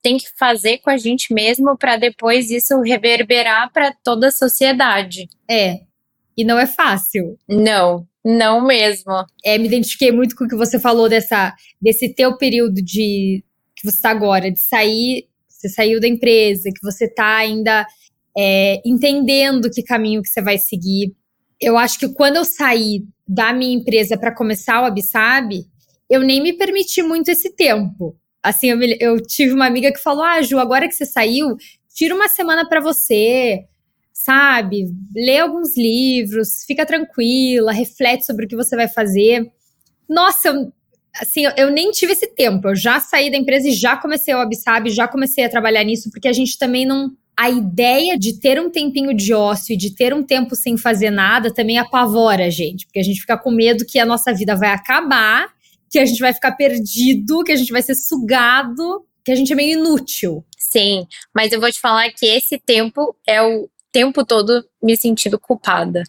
tem 0.01 0.17
que 0.17 0.29
fazer 0.35 0.79
com 0.79 0.89
a 0.89 0.97
gente 0.97 1.31
mesmo 1.31 1.77
para 1.77 1.95
depois 1.95 2.49
isso 2.49 2.81
reverberar 2.81 3.71
para 3.71 3.93
toda 4.03 4.29
a 4.29 4.31
sociedade. 4.31 5.27
É. 5.47 5.90
E 6.37 6.43
não 6.43 6.57
é 6.59 6.65
fácil. 6.65 7.37
Não, 7.47 8.07
não 8.23 8.65
mesmo. 8.65 9.11
É, 9.43 9.57
me 9.57 9.67
identifiquei 9.67 10.11
muito 10.11 10.35
com 10.35 10.45
o 10.45 10.47
que 10.47 10.55
você 10.55 10.79
falou 10.79 11.09
dessa, 11.09 11.53
desse 11.81 12.13
teu 12.13 12.37
período 12.37 12.75
de 12.75 13.43
que 13.75 13.89
você 13.89 13.97
está 13.97 14.11
agora, 14.11 14.51
de 14.51 14.59
sair, 14.61 15.27
você 15.47 15.69
saiu 15.69 15.99
da 15.99 16.07
empresa, 16.07 16.69
que 16.73 16.81
você 16.83 17.05
está 17.05 17.37
ainda 17.37 17.85
é, 18.37 18.81
entendendo 18.85 19.69
que 19.69 19.83
caminho 19.83 20.21
que 20.21 20.29
você 20.29 20.41
vai 20.41 20.57
seguir. 20.57 21.13
Eu 21.59 21.77
acho 21.77 21.99
que 21.99 22.09
quando 22.09 22.37
eu 22.37 22.45
saí 22.45 23.03
da 23.27 23.53
minha 23.53 23.75
empresa 23.75 24.17
para 24.17 24.35
começar 24.35 24.81
o 24.81 24.85
Abissab, 24.85 25.53
eu 26.09 26.21
nem 26.21 26.41
me 26.41 26.53
permiti 26.53 27.01
muito 27.01 27.29
esse 27.29 27.55
tempo. 27.55 28.15
Assim, 28.43 28.71
eu, 28.71 28.77
me, 28.77 28.97
eu 28.99 29.21
tive 29.21 29.53
uma 29.53 29.67
amiga 29.67 29.91
que 29.91 29.99
falou: 30.01 30.23
Ah, 30.23 30.41
Ju, 30.41 30.57
agora 30.57 30.87
que 30.87 30.95
você 30.95 31.05
saiu, 31.05 31.55
tira 31.93 32.15
uma 32.15 32.27
semana 32.27 32.67
para 32.67 32.81
você, 32.81 33.59
sabe? 34.23 34.85
Lê 35.15 35.39
alguns 35.39 35.77
livros, 35.77 36.63
fica 36.65 36.85
tranquila, 36.85 37.71
reflete 37.71 38.25
sobre 38.25 38.45
o 38.45 38.47
que 38.47 38.55
você 38.55 38.75
vai 38.75 38.87
fazer. 38.87 39.51
Nossa, 40.09 40.71
assim, 41.19 41.43
eu 41.57 41.71
nem 41.71 41.91
tive 41.91 42.13
esse 42.13 42.27
tempo. 42.27 42.69
Eu 42.69 42.75
já 42.75 42.99
saí 42.99 43.31
da 43.31 43.37
empresa 43.37 43.67
e 43.67 43.73
já 43.73 43.97
comecei 43.97 44.33
o 44.33 44.39
Absab, 44.39 44.89
já 44.89 45.07
comecei 45.07 45.43
a 45.43 45.49
trabalhar 45.49 45.83
nisso, 45.83 46.09
porque 46.11 46.27
a 46.27 46.33
gente 46.33 46.57
também 46.57 46.85
não. 46.85 47.11
A 47.37 47.49
ideia 47.49 48.19
de 48.19 48.39
ter 48.39 48.59
um 48.59 48.69
tempinho 48.69 49.15
de 49.15 49.33
ócio 49.33 49.73
e 49.73 49.77
de 49.77 49.95
ter 49.95 50.13
um 50.13 50.21
tempo 50.21 50.55
sem 50.55 50.77
fazer 50.77 51.09
nada 51.09 51.51
também 51.51 51.77
apavora 51.77 52.45
a 52.45 52.49
gente, 52.49 52.85
porque 52.85 52.99
a 52.99 53.03
gente 53.03 53.21
fica 53.21 53.37
com 53.37 53.49
medo 53.49 53.85
que 53.85 53.97
a 53.97 54.05
nossa 54.05 54.33
vida 54.33 54.55
vai 54.55 54.69
acabar, 54.69 55.47
que 55.89 55.97
a 55.97 56.05
gente 56.05 56.19
vai 56.19 56.33
ficar 56.33 56.51
perdido, 56.51 57.43
que 57.43 57.51
a 57.51 57.55
gente 57.55 57.71
vai 57.71 57.81
ser 57.81 57.95
sugado 57.95 59.05
que 59.23 59.31
a 59.31 59.35
gente 59.35 59.53
é 59.53 59.55
meio 59.55 59.79
inútil. 59.79 60.43
Sim, 60.57 61.05
mas 61.33 61.51
eu 61.51 61.59
vou 61.59 61.71
te 61.71 61.79
falar 61.79 62.09
que 62.11 62.25
esse 62.25 62.57
tempo 62.59 63.15
é 63.27 63.41
o 63.41 63.69
tempo 63.91 64.25
todo 64.25 64.65
me 64.81 64.97
sentindo 64.97 65.39
culpada, 65.39 66.03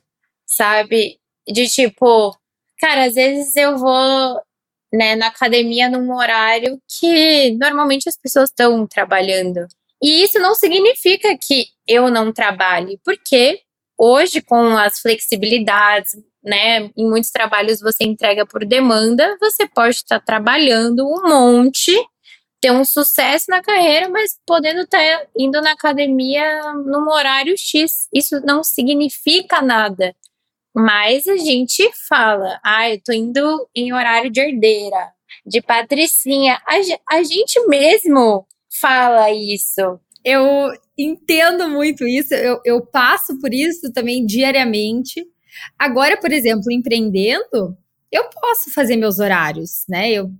sabe? 0.46 1.18
De 1.46 1.68
tipo, 1.68 2.36
cara, 2.78 3.06
às 3.06 3.14
vezes 3.14 3.56
eu 3.56 3.76
vou 3.78 4.40
né, 4.92 5.16
na 5.16 5.28
academia 5.28 5.88
num 5.88 6.14
horário 6.14 6.80
que 6.98 7.52
normalmente 7.58 8.08
as 8.08 8.16
pessoas 8.16 8.50
estão 8.50 8.86
trabalhando. 8.86 9.66
E 10.02 10.22
isso 10.24 10.38
não 10.38 10.54
significa 10.54 11.36
que 11.40 11.66
eu 11.86 12.10
não 12.10 12.32
trabalhe, 12.32 13.00
porque 13.04 13.60
hoje, 13.96 14.42
com 14.42 14.76
as 14.76 14.98
flexibilidades, 15.00 16.12
né, 16.42 16.90
em 16.96 17.08
muitos 17.08 17.30
trabalhos 17.30 17.80
você 17.80 18.04
entrega 18.04 18.44
por 18.44 18.64
demanda, 18.64 19.36
você 19.40 19.66
pode 19.66 19.96
estar 19.96 20.20
trabalhando 20.20 21.06
um 21.06 21.28
monte 21.28 21.92
ter 22.62 22.70
um 22.70 22.84
sucesso 22.84 23.46
na 23.48 23.60
carreira, 23.60 24.08
mas 24.08 24.38
podendo 24.46 24.82
estar 24.82 24.98
tá 24.98 25.26
indo 25.36 25.60
na 25.60 25.72
academia 25.72 26.72
num 26.74 27.10
horário 27.10 27.58
X. 27.58 28.08
Isso 28.14 28.40
não 28.46 28.62
significa 28.62 29.60
nada. 29.60 30.14
Mas 30.72 31.26
a 31.26 31.36
gente 31.36 31.90
fala, 32.08 32.60
ah, 32.64 32.88
eu 32.88 33.02
tô 33.02 33.12
indo 33.12 33.68
em 33.74 33.92
horário 33.92 34.30
de 34.30 34.40
herdeira, 34.40 35.10
de 35.44 35.60
patricinha. 35.60 36.62
A, 36.64 37.16
a 37.16 37.22
gente 37.24 37.60
mesmo 37.66 38.46
fala 38.80 39.28
isso. 39.32 39.98
Eu 40.24 40.70
entendo 40.96 41.68
muito 41.68 42.06
isso, 42.06 42.32
eu, 42.32 42.60
eu 42.64 42.86
passo 42.86 43.40
por 43.40 43.52
isso 43.52 43.92
também 43.92 44.24
diariamente. 44.24 45.26
Agora, 45.76 46.16
por 46.16 46.32
exemplo, 46.32 46.70
empreendendo, 46.70 47.76
eu 48.10 48.30
posso 48.30 48.72
fazer 48.72 48.96
meus 48.96 49.18
horários, 49.18 49.84
né? 49.88 50.12
Eu 50.12 50.30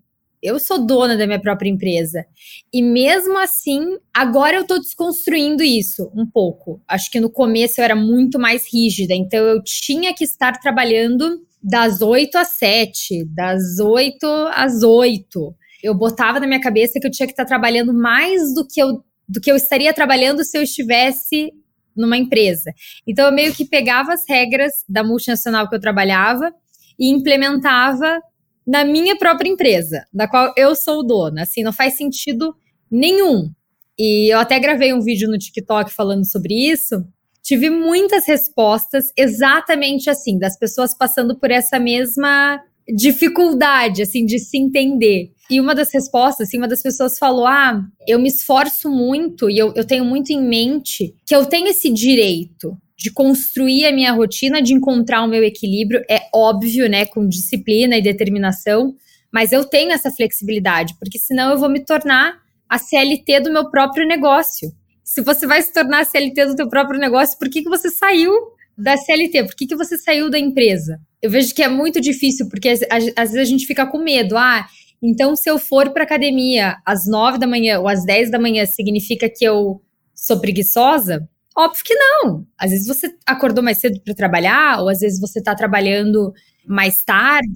eu 0.42 0.58
sou 0.58 0.84
dona 0.84 1.16
da 1.16 1.26
minha 1.26 1.40
própria 1.40 1.70
empresa. 1.70 2.24
E 2.72 2.82
mesmo 2.82 3.38
assim, 3.38 3.96
agora 4.12 4.56
eu 4.56 4.66
tô 4.66 4.78
desconstruindo 4.78 5.62
isso 5.62 6.10
um 6.14 6.26
pouco. 6.26 6.82
Acho 6.88 7.10
que 7.10 7.20
no 7.20 7.30
começo 7.30 7.80
eu 7.80 7.84
era 7.84 7.94
muito 7.94 8.38
mais 8.38 8.64
rígida, 8.72 9.14
então 9.14 9.38
eu 9.38 9.62
tinha 9.62 10.12
que 10.12 10.24
estar 10.24 10.58
trabalhando 10.58 11.40
das 11.62 12.02
8 12.02 12.36
às 12.36 12.56
7, 12.58 13.24
das 13.26 13.78
8 13.78 14.26
às 14.52 14.82
8. 14.82 15.54
Eu 15.82 15.94
botava 15.94 16.40
na 16.40 16.46
minha 16.46 16.60
cabeça 16.60 16.98
que 17.00 17.06
eu 17.06 17.10
tinha 17.10 17.26
que 17.26 17.32
estar 17.32 17.44
trabalhando 17.44 17.94
mais 17.94 18.52
do 18.54 18.66
que 18.66 18.82
eu, 18.82 19.04
do 19.28 19.40
que 19.40 19.50
eu 19.50 19.54
estaria 19.54 19.94
trabalhando 19.94 20.44
se 20.44 20.58
eu 20.58 20.62
estivesse 20.62 21.52
numa 21.96 22.16
empresa. 22.16 22.72
Então 23.06 23.26
eu 23.26 23.32
meio 23.32 23.54
que 23.54 23.64
pegava 23.64 24.12
as 24.12 24.22
regras 24.28 24.72
da 24.88 25.04
multinacional 25.04 25.68
que 25.68 25.76
eu 25.76 25.80
trabalhava 25.80 26.52
e 26.98 27.10
implementava 27.10 28.20
na 28.66 28.84
minha 28.84 29.16
própria 29.16 29.48
empresa, 29.48 30.04
da 30.12 30.28
qual 30.28 30.52
eu 30.56 30.74
sou 30.74 31.04
dona. 31.04 31.42
Assim, 31.42 31.62
não 31.62 31.72
faz 31.72 31.96
sentido 31.96 32.54
nenhum. 32.90 33.50
E 33.98 34.32
eu 34.32 34.38
até 34.38 34.58
gravei 34.58 34.92
um 34.92 35.00
vídeo 35.00 35.28
no 35.28 35.38
TikTok 35.38 35.92
falando 35.92 36.24
sobre 36.24 36.54
isso. 36.54 37.04
Tive 37.42 37.70
muitas 37.70 38.26
respostas 38.26 39.12
exatamente 39.16 40.08
assim, 40.08 40.38
das 40.38 40.56
pessoas 40.56 40.96
passando 40.96 41.36
por 41.36 41.50
essa 41.50 41.78
mesma 41.78 42.62
dificuldade, 42.88 44.02
assim, 44.02 44.24
de 44.24 44.38
se 44.38 44.58
entender. 44.58 45.32
E 45.50 45.60
uma 45.60 45.74
das 45.74 45.92
respostas, 45.92 46.48
assim, 46.48 46.58
uma 46.58 46.68
das 46.68 46.82
pessoas 46.82 47.18
falou: 47.18 47.46
Ah, 47.46 47.82
eu 48.06 48.18
me 48.18 48.28
esforço 48.28 48.90
muito 48.90 49.50
e 49.50 49.58
eu, 49.58 49.72
eu 49.76 49.84
tenho 49.84 50.04
muito 50.04 50.30
em 50.30 50.42
mente 50.42 51.14
que 51.26 51.34
eu 51.34 51.46
tenho 51.46 51.68
esse 51.68 51.90
direito 51.90 52.76
de 53.02 53.10
construir 53.10 53.84
a 53.84 53.92
minha 53.92 54.12
rotina, 54.12 54.62
de 54.62 54.72
encontrar 54.72 55.24
o 55.24 55.28
meu 55.28 55.42
equilíbrio, 55.42 56.04
é 56.08 56.28
óbvio, 56.32 56.88
né, 56.88 57.04
com 57.04 57.28
disciplina 57.28 57.96
e 57.96 58.02
determinação, 58.02 58.94
mas 59.32 59.50
eu 59.50 59.64
tenho 59.64 59.90
essa 59.90 60.10
flexibilidade, 60.10 60.94
porque 61.00 61.18
senão 61.18 61.50
eu 61.50 61.58
vou 61.58 61.68
me 61.68 61.84
tornar 61.84 62.36
a 62.68 62.78
CLT 62.78 63.40
do 63.40 63.52
meu 63.52 63.68
próprio 63.70 64.06
negócio. 64.06 64.70
Se 65.02 65.20
você 65.20 65.48
vai 65.48 65.60
se 65.60 65.72
tornar 65.72 66.02
a 66.02 66.04
CLT 66.04 66.46
do 66.46 66.54
teu 66.54 66.68
próprio 66.68 67.00
negócio, 67.00 67.36
por 67.38 67.50
que, 67.50 67.62
que 67.62 67.68
você 67.68 67.90
saiu 67.90 68.32
da 68.78 68.96
CLT? 68.96 69.44
Por 69.44 69.56
que, 69.56 69.66
que 69.66 69.76
você 69.76 69.98
saiu 69.98 70.30
da 70.30 70.38
empresa? 70.38 71.00
Eu 71.20 71.28
vejo 71.28 71.52
que 71.54 71.62
é 71.62 71.68
muito 71.68 72.00
difícil, 72.00 72.48
porque 72.48 72.68
às, 72.68 72.80
às 73.16 73.32
vezes 73.32 73.38
a 73.38 73.44
gente 73.50 73.66
fica 73.66 73.84
com 73.84 73.98
medo. 73.98 74.36
Ah, 74.36 74.64
então 75.02 75.34
se 75.34 75.50
eu 75.50 75.58
for 75.58 75.90
para 75.90 76.04
academia 76.04 76.76
às 76.86 77.08
nove 77.08 77.36
da 77.36 77.48
manhã 77.48 77.80
ou 77.80 77.88
às 77.88 78.04
dez 78.04 78.30
da 78.30 78.38
manhã, 78.38 78.64
significa 78.64 79.28
que 79.28 79.44
eu 79.44 79.82
sou 80.14 80.40
preguiçosa? 80.40 81.28
Óbvio 81.56 81.84
que 81.84 81.94
não. 81.94 82.46
Às 82.58 82.70
vezes 82.70 82.86
você 82.86 83.14
acordou 83.26 83.62
mais 83.62 83.78
cedo 83.78 84.00
para 84.00 84.14
trabalhar, 84.14 84.80
ou 84.80 84.88
às 84.88 85.00
vezes 85.00 85.20
você 85.20 85.38
está 85.38 85.54
trabalhando 85.54 86.32
mais 86.66 87.02
tarde. 87.04 87.52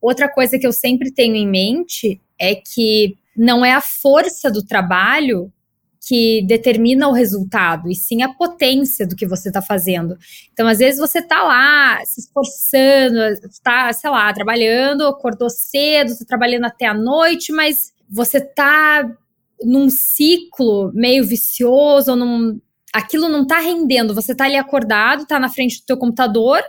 Outra 0.00 0.28
coisa 0.28 0.58
que 0.58 0.66
eu 0.66 0.72
sempre 0.72 1.12
tenho 1.12 1.34
em 1.34 1.48
mente 1.48 2.20
é 2.38 2.54
que 2.54 3.16
não 3.36 3.64
é 3.64 3.72
a 3.72 3.80
força 3.80 4.50
do 4.50 4.64
trabalho 4.64 5.52
que 6.06 6.42
determina 6.42 7.08
o 7.08 7.12
resultado, 7.12 7.88
e 7.88 7.94
sim 7.94 8.22
a 8.22 8.34
potência 8.34 9.06
do 9.06 9.14
que 9.14 9.26
você 9.26 9.48
está 9.48 9.62
fazendo. 9.62 10.18
Então, 10.52 10.66
às 10.66 10.78
vezes 10.78 10.98
você 10.98 11.20
está 11.20 11.44
lá 11.44 12.04
se 12.04 12.20
esforçando, 12.20 13.20
está, 13.48 13.92
sei 13.92 14.10
lá, 14.10 14.32
trabalhando, 14.32 15.06
acordou 15.06 15.48
cedo, 15.48 16.10
está 16.10 16.24
trabalhando 16.24 16.64
até 16.64 16.86
a 16.86 16.94
noite, 16.94 17.52
mas 17.52 17.92
você 18.10 18.38
está 18.38 19.08
num 19.62 19.88
ciclo 19.88 20.90
meio 20.92 21.24
vicioso, 21.24 22.16
num, 22.16 22.60
aquilo 22.92 23.28
não 23.28 23.46
tá 23.46 23.58
rendendo, 23.58 24.14
você 24.14 24.34
tá 24.34 24.44
ali 24.44 24.56
acordado, 24.56 25.26
tá 25.26 25.38
na 25.40 25.48
frente 25.48 25.80
do 25.80 25.86
teu 25.86 25.96
computador, 25.96 26.62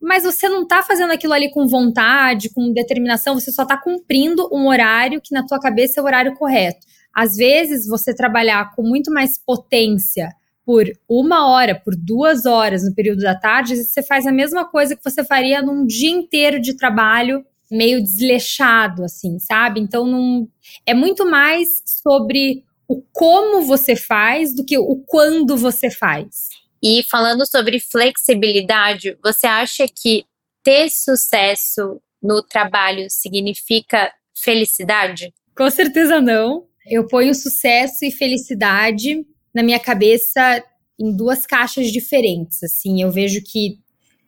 mas 0.00 0.24
você 0.24 0.48
não 0.48 0.66
tá 0.66 0.82
fazendo 0.82 1.12
aquilo 1.12 1.32
ali 1.32 1.50
com 1.50 1.66
vontade, 1.66 2.50
com 2.50 2.72
determinação, 2.72 3.34
você 3.34 3.50
só 3.50 3.64
tá 3.64 3.76
cumprindo 3.76 4.48
um 4.52 4.68
horário 4.68 5.20
que 5.20 5.34
na 5.34 5.44
tua 5.44 5.58
cabeça 5.58 6.00
é 6.00 6.02
o 6.02 6.06
horário 6.06 6.34
correto. 6.34 6.86
Às 7.12 7.36
vezes, 7.36 7.86
você 7.86 8.14
trabalhar 8.14 8.74
com 8.74 8.82
muito 8.82 9.12
mais 9.12 9.36
potência 9.44 10.30
por 10.64 10.86
uma 11.08 11.48
hora, 11.48 11.74
por 11.74 11.96
duas 11.96 12.46
horas 12.46 12.84
no 12.84 12.94
período 12.94 13.22
da 13.22 13.34
tarde, 13.34 13.74
você 13.74 14.02
faz 14.02 14.26
a 14.26 14.32
mesma 14.32 14.64
coisa 14.64 14.94
que 14.94 15.02
você 15.02 15.24
faria 15.24 15.62
num 15.62 15.84
dia 15.84 16.10
inteiro 16.10 16.60
de 16.60 16.76
trabalho 16.76 17.44
meio 17.70 18.02
desleixado, 18.02 19.04
assim, 19.04 19.38
sabe? 19.38 19.80
Então, 19.80 20.06
não, 20.06 20.48
é 20.86 20.94
muito 20.94 21.28
mais 21.28 21.68
sobre 21.84 22.64
o 22.88 23.02
como 23.12 23.62
você 23.66 23.94
faz 23.94 24.54
do 24.54 24.64
que 24.64 24.78
o 24.78 24.96
quando 25.06 25.56
você 25.56 25.90
faz. 25.90 26.48
E 26.82 27.02
falando 27.04 27.46
sobre 27.46 27.78
flexibilidade, 27.78 29.18
você 29.22 29.46
acha 29.46 29.86
que 29.86 30.24
ter 30.64 30.88
sucesso 30.88 32.00
no 32.22 32.42
trabalho 32.42 33.06
significa 33.10 34.10
felicidade? 34.34 35.32
Com 35.56 35.70
certeza 35.70 36.20
não. 36.20 36.66
Eu 36.86 37.06
ponho 37.06 37.34
sucesso 37.34 38.04
e 38.04 38.10
felicidade 38.10 39.26
na 39.54 39.62
minha 39.62 39.78
cabeça 39.78 40.64
em 40.98 41.14
duas 41.14 41.46
caixas 41.46 41.88
diferentes. 41.88 42.62
Assim, 42.62 43.02
eu 43.02 43.10
vejo 43.10 43.42
que 43.42 43.78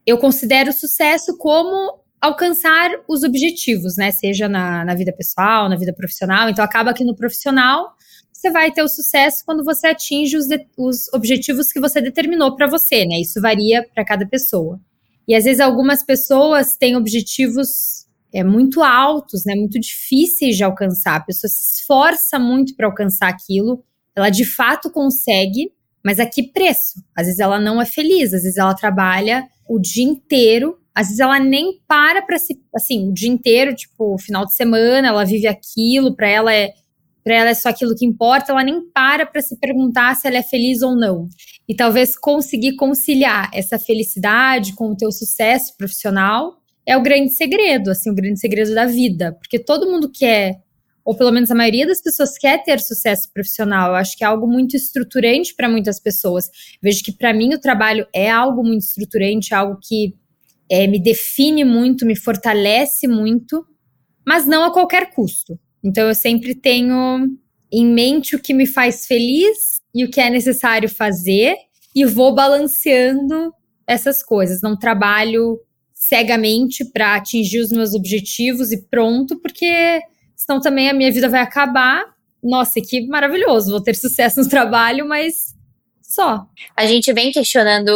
eu 0.07 0.19
considero 0.19 0.73
sucesso 0.73 1.37
como 1.39 2.01
alcançar 2.21 2.91
os 3.09 3.23
objetivos, 3.23 3.97
né? 3.97 4.11
Seja 4.11 4.49
na, 4.49 4.85
na 4.85 4.95
vida 4.95 5.13
pessoal, 5.13 5.69
na 5.69 5.77
vida 5.77 5.95
profissional. 5.95 6.51
Então, 6.51 6.65
acaba 6.65 6.93
que 6.93 7.05
no 7.05 7.17
profissional 7.17 7.95
você 8.41 8.51
vai 8.51 8.73
ter 8.73 8.83
o 8.83 8.89
sucesso 8.89 9.45
quando 9.45 9.63
você 9.63 9.89
atinge 9.89 10.37
os, 10.37 10.47
de, 10.47 10.67
os 10.77 11.13
objetivos 11.13 11.71
que 11.71 11.79
você 11.79 12.01
determinou 12.01 12.57
para 12.57 12.67
você, 12.67 13.05
né? 13.05 13.21
Isso 13.21 13.41
varia 13.41 13.87
para 13.95 14.05
cada 14.05 14.27
pessoa. 14.27 14.81
E 15.29 15.35
às 15.35 15.45
vezes 15.45 15.61
algumas 15.61 16.03
pessoas 16.03 16.77
têm 16.77 16.97
objetivos 16.97 18.07
é, 18.33 18.43
muito 18.43 18.83
altos, 18.83 19.45
né? 19.45 19.55
Muito 19.55 19.79
difíceis 19.79 20.57
de 20.57 20.65
alcançar. 20.65 21.17
A 21.17 21.21
pessoa 21.21 21.51
se 21.51 21.81
esforça 21.81 22.39
muito 22.39 22.75
para 22.75 22.87
alcançar 22.87 23.29
aquilo, 23.29 23.85
ela 24.17 24.31
de 24.31 24.45
fato 24.45 24.91
consegue, 24.91 25.73
mas 26.03 26.19
a 26.19 26.25
que 26.25 26.51
preço? 26.51 27.05
Às 27.15 27.27
vezes 27.27 27.41
ela 27.41 27.61
não 27.61 27.81
é 27.81 27.85
feliz, 27.85 28.33
às 28.33 28.43
vezes 28.43 28.57
ela 28.57 28.75
trabalha 28.75 29.47
o 29.69 29.79
dia 29.79 30.05
inteiro 30.05 30.81
às 30.95 31.07
vezes 31.07 31.21
ela 31.21 31.39
nem 31.39 31.81
para 31.87 32.21
para 32.21 32.39
se, 32.39 32.61
assim, 32.75 33.09
o 33.09 33.13
dia 33.13 33.31
inteiro, 33.31 33.75
tipo, 33.75 34.19
final 34.19 34.45
de 34.45 34.55
semana, 34.55 35.09
ela 35.09 35.25
vive 35.25 35.47
aquilo, 35.47 36.15
para 36.15 36.29
ela 36.29 36.53
é 36.53 36.73
para 37.23 37.35
ela 37.35 37.51
é 37.51 37.55
só 37.55 37.69
aquilo 37.69 37.95
que 37.95 38.07
importa, 38.07 38.53
ela 38.53 38.65
nem 38.65 38.81
para 38.91 39.27
para 39.27 39.43
se 39.43 39.59
perguntar 39.59 40.17
se 40.17 40.27
ela 40.27 40.39
é 40.39 40.43
feliz 40.43 40.83
ou 40.83 40.97
não. 40.97 41.29
E 41.69 41.75
talvez 41.75 42.17
conseguir 42.17 42.77
conciliar 42.77 43.51
essa 43.53 43.79
felicidade 43.79 44.75
com 44.75 44.91
o 44.91 44.97
teu 44.97 45.13
sucesso 45.13 45.77
profissional 45.77 46.61
é 46.87 46.97
o 46.97 47.03
grande 47.03 47.31
segredo, 47.31 47.91
assim, 47.91 48.11
o 48.11 48.15
grande 48.15 48.41
segredo 48.41 48.75
da 48.75 48.87
vida, 48.87 49.33
porque 49.35 49.59
todo 49.59 49.91
mundo 49.91 50.11
quer, 50.11 50.61
ou 51.05 51.15
pelo 51.15 51.31
menos 51.31 51.51
a 51.51 51.55
maioria 51.55 51.87
das 51.87 52.03
pessoas 52.03 52.37
quer 52.39 52.63
ter 52.65 52.81
sucesso 52.81 53.31
profissional. 53.33 53.91
Eu 53.91 53.97
acho 53.97 54.17
que 54.17 54.25
é 54.25 54.27
algo 54.27 54.47
muito 54.47 54.77
estruturante 54.77 55.55
para 55.55 55.69
muitas 55.69 56.01
pessoas. 56.01 56.51
vejo 56.83 57.03
que 57.05 57.13
para 57.13 57.33
mim 57.33 57.55
o 57.55 57.61
trabalho 57.61 58.07
é 58.15 58.31
algo 58.31 58.65
muito 58.65 58.83
estruturante, 58.83 59.55
algo 59.55 59.79
que 59.83 60.15
é, 60.71 60.87
me 60.87 60.99
define 60.99 61.65
muito, 61.65 62.07
me 62.07 62.17
fortalece 62.17 63.07
muito, 63.07 63.65
mas 64.27 64.47
não 64.47 64.65
a 64.65 64.73
qualquer 64.73 65.13
custo. 65.13 65.59
Então 65.83 66.09
eu 66.09 66.15
sempre 66.15 66.55
tenho 66.55 67.29
em 67.73 67.87
mente 67.87 68.37
o 68.37 68.41
que 68.41 68.53
me 68.53 68.67
faz 68.67 69.07
feliz 69.07 69.81
e 69.95 70.05
o 70.05 70.11
que 70.11 70.21
é 70.21 70.29
necessário 70.29 70.89
fazer 70.89 71.57
e 71.95 72.05
vou 72.05 72.35
balanceando 72.35 73.53
essas 73.87 74.23
coisas. 74.23 74.61
Não 74.61 74.79
trabalho 74.79 75.59
cegamente 75.95 76.85
para 76.85 77.15
atingir 77.15 77.61
os 77.61 77.71
meus 77.71 77.95
objetivos 77.95 78.73
e 78.73 78.83
pronto, 78.89 79.41
porque 79.41 80.01
senão 80.37 80.61
também 80.61 80.89
a 80.89 80.95
minha 80.95 81.13
vida 81.13 81.29
vai 81.29 81.41
acabar 81.41 82.05
nossa, 82.43 82.81
que 82.81 83.07
maravilhoso, 83.07 83.71
vou 83.71 83.83
ter 83.83 83.95
sucesso 83.95 84.41
no 84.41 84.49
trabalho, 84.49 85.07
mas 85.07 85.55
só. 86.03 86.47
A 86.77 86.87
gente 86.87 87.13
vem 87.13 87.31
questionando 87.31 87.93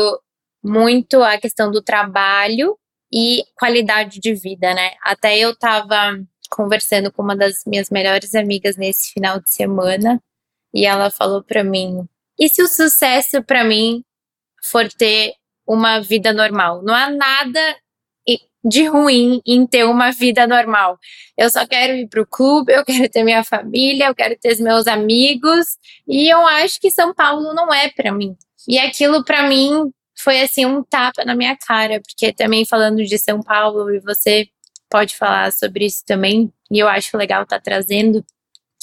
muito 0.63 1.23
a 1.23 1.39
questão 1.39 1.71
do 1.71 1.83
trabalho 1.83 2.77
e 3.13 3.43
qualidade 3.57 4.21
de 4.21 4.35
vida, 4.35 4.75
né? 4.75 4.93
Até 5.03 5.39
eu 5.39 5.57
tava 5.57 6.19
conversando 6.55 7.13
com 7.13 7.23
uma 7.23 7.37
das 7.37 7.65
minhas 7.67 7.91
melhores 7.91 8.35
amigas 8.35 8.77
nesse 8.77 9.13
final 9.13 9.41
de 9.41 9.51
semana 9.51 10.21
e 10.75 10.87
ela 10.87 11.11
falou 11.11 11.43
para 11.43 11.65
mim: 11.65 12.07
"E 12.39 12.49
se 12.49 12.63
o 12.63 12.69
sucesso 12.69 13.43
para 13.43 13.65
mim 13.65 14.05
for 14.63 14.89
ter 14.89 15.35
uma 15.67 16.01
vida 16.01 16.33
normal? 16.33 16.83
Não 16.83 16.95
há 16.95 17.11
nada 17.11 17.77
de 18.65 18.87
ruim 18.87 19.43
em 19.47 19.67
ter 19.67 19.85
uma 19.85 20.11
vida 20.11 20.47
normal. 20.47 20.99
Eu 21.37 21.51
só 21.51 21.67
quero 21.67 21.93
ir 21.95 22.09
pro 22.09 22.27
clube, 22.27 22.73
eu 22.73 22.85
quero 22.85 23.09
ter 23.11 23.23
minha 23.23 23.45
família, 23.45 24.07
eu 24.07 24.15
quero 24.15 24.37
ter 24.41 24.53
os 24.53 24.61
meus 24.61 24.87
amigos, 24.87 25.67
e 26.09 26.33
eu 26.33 26.47
acho 26.47 26.81
que 26.81 26.91
São 26.91 27.15
Paulo 27.15 27.53
não 27.55 27.73
é 27.73 27.91
para 27.91 28.11
mim. 28.11 28.35
E 28.67 28.79
aquilo 28.79 29.23
para 29.25 29.47
mim 29.47 29.91
foi 30.17 30.41
assim 30.41 30.65
um 30.65 30.83
tapa 30.83 31.25
na 31.25 31.35
minha 31.35 31.57
cara, 31.57 32.01
porque 32.01 32.33
também 32.33 32.65
falando 32.65 33.05
de 33.05 33.19
São 33.19 33.43
Paulo 33.43 33.95
e 33.95 34.01
você 34.01 34.47
pode 34.91 35.17
falar 35.17 35.53
sobre 35.53 35.87
isso 35.87 36.05
também, 36.07 36.53
e 36.71 36.79
eu 36.79 36.89
acho 36.89 37.17
legal 37.17 37.43
estar 37.43 37.57
tá 37.57 37.63
trazendo 37.63 38.25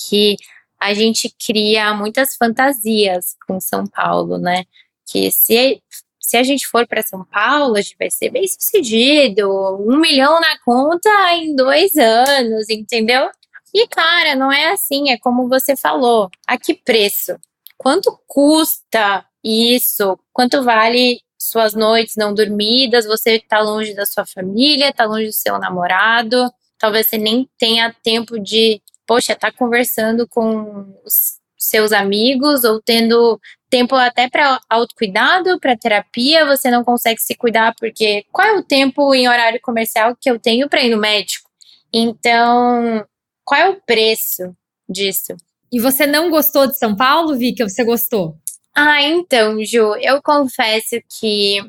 que 0.09 0.35
a 0.79 0.93
gente 0.93 1.33
cria 1.45 1.93
muitas 1.93 2.35
fantasias 2.35 3.35
com 3.47 3.59
São 3.59 3.85
Paulo, 3.85 4.37
né? 4.37 4.65
Que 5.05 5.31
se 5.31 5.81
se 6.19 6.37
a 6.37 6.43
gente 6.43 6.65
for 6.65 6.87
para 6.87 7.01
São 7.01 7.25
Paulo, 7.25 7.75
a 7.75 7.81
gente 7.81 7.97
vai 7.99 8.09
ser 8.09 8.29
bem 8.29 8.47
sucedido, 8.47 9.49
um 9.85 9.99
milhão 9.99 10.39
na 10.39 10.57
conta 10.63 11.09
em 11.33 11.53
dois 11.53 11.93
anos, 11.97 12.69
entendeu? 12.69 13.29
E, 13.73 13.85
cara, 13.87 14.33
não 14.33 14.49
é 14.49 14.71
assim, 14.71 15.09
é 15.09 15.17
como 15.17 15.49
você 15.49 15.75
falou. 15.75 16.29
A 16.47 16.57
que 16.57 16.73
preço? 16.73 17.37
Quanto 17.77 18.17
custa 18.25 19.25
isso? 19.43 20.17
Quanto 20.31 20.63
vale 20.63 21.19
suas 21.41 21.73
noites 21.73 22.15
não 22.15 22.33
dormidas? 22.33 23.05
Você 23.05 23.39
tá 23.39 23.59
longe 23.59 23.93
da 23.93 24.05
sua 24.05 24.25
família, 24.25 24.93
tá 24.93 25.05
longe 25.05 25.27
do 25.27 25.33
seu 25.33 25.57
namorado, 25.57 26.51
talvez 26.77 27.07
você 27.07 27.17
nem 27.17 27.49
tenha 27.57 27.95
tempo 28.03 28.39
de, 28.39 28.81
poxa, 29.07 29.35
tá 29.35 29.51
conversando 29.51 30.27
com 30.27 30.93
os 31.03 31.39
seus 31.57 31.91
amigos 31.91 32.63
ou 32.63 32.81
tendo 32.81 33.39
tempo 33.69 33.95
até 33.95 34.29
para 34.29 34.59
autocuidado, 34.69 35.59
para 35.59 35.77
terapia, 35.77 36.45
você 36.45 36.69
não 36.69 36.83
consegue 36.83 37.21
se 37.21 37.35
cuidar 37.35 37.73
porque 37.79 38.25
qual 38.31 38.47
é 38.47 38.57
o 38.57 38.63
tempo 38.63 39.13
em 39.13 39.27
horário 39.27 39.59
comercial 39.61 40.15
que 40.19 40.29
eu 40.29 40.39
tenho 40.39 40.67
para 40.69 40.83
ir 40.83 40.89
no 40.89 40.99
médico? 40.99 41.49
Então, 41.93 43.05
qual 43.43 43.61
é 43.61 43.69
o 43.69 43.81
preço 43.81 44.55
disso? 44.89 45.35
E 45.71 45.79
você 45.79 46.05
não 46.05 46.29
gostou 46.29 46.67
de 46.67 46.77
São 46.77 46.95
Paulo, 46.95 47.37
Vika? 47.37 47.67
Você 47.67 47.83
gostou? 47.83 48.35
Ah, 48.75 49.01
então, 49.01 49.63
Ju, 49.65 49.95
eu 49.97 50.21
confesso 50.21 50.95
que 51.19 51.59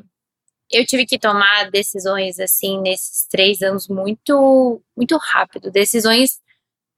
eu 0.71 0.85
tive 0.85 1.05
que 1.05 1.19
tomar 1.19 1.71
decisões 1.71 2.39
assim 2.39 2.81
nesses 2.81 3.27
três 3.29 3.61
anos 3.61 3.87
muito, 3.89 4.81
muito 4.97 5.17
rápido, 5.17 5.71
decisões 5.71 6.39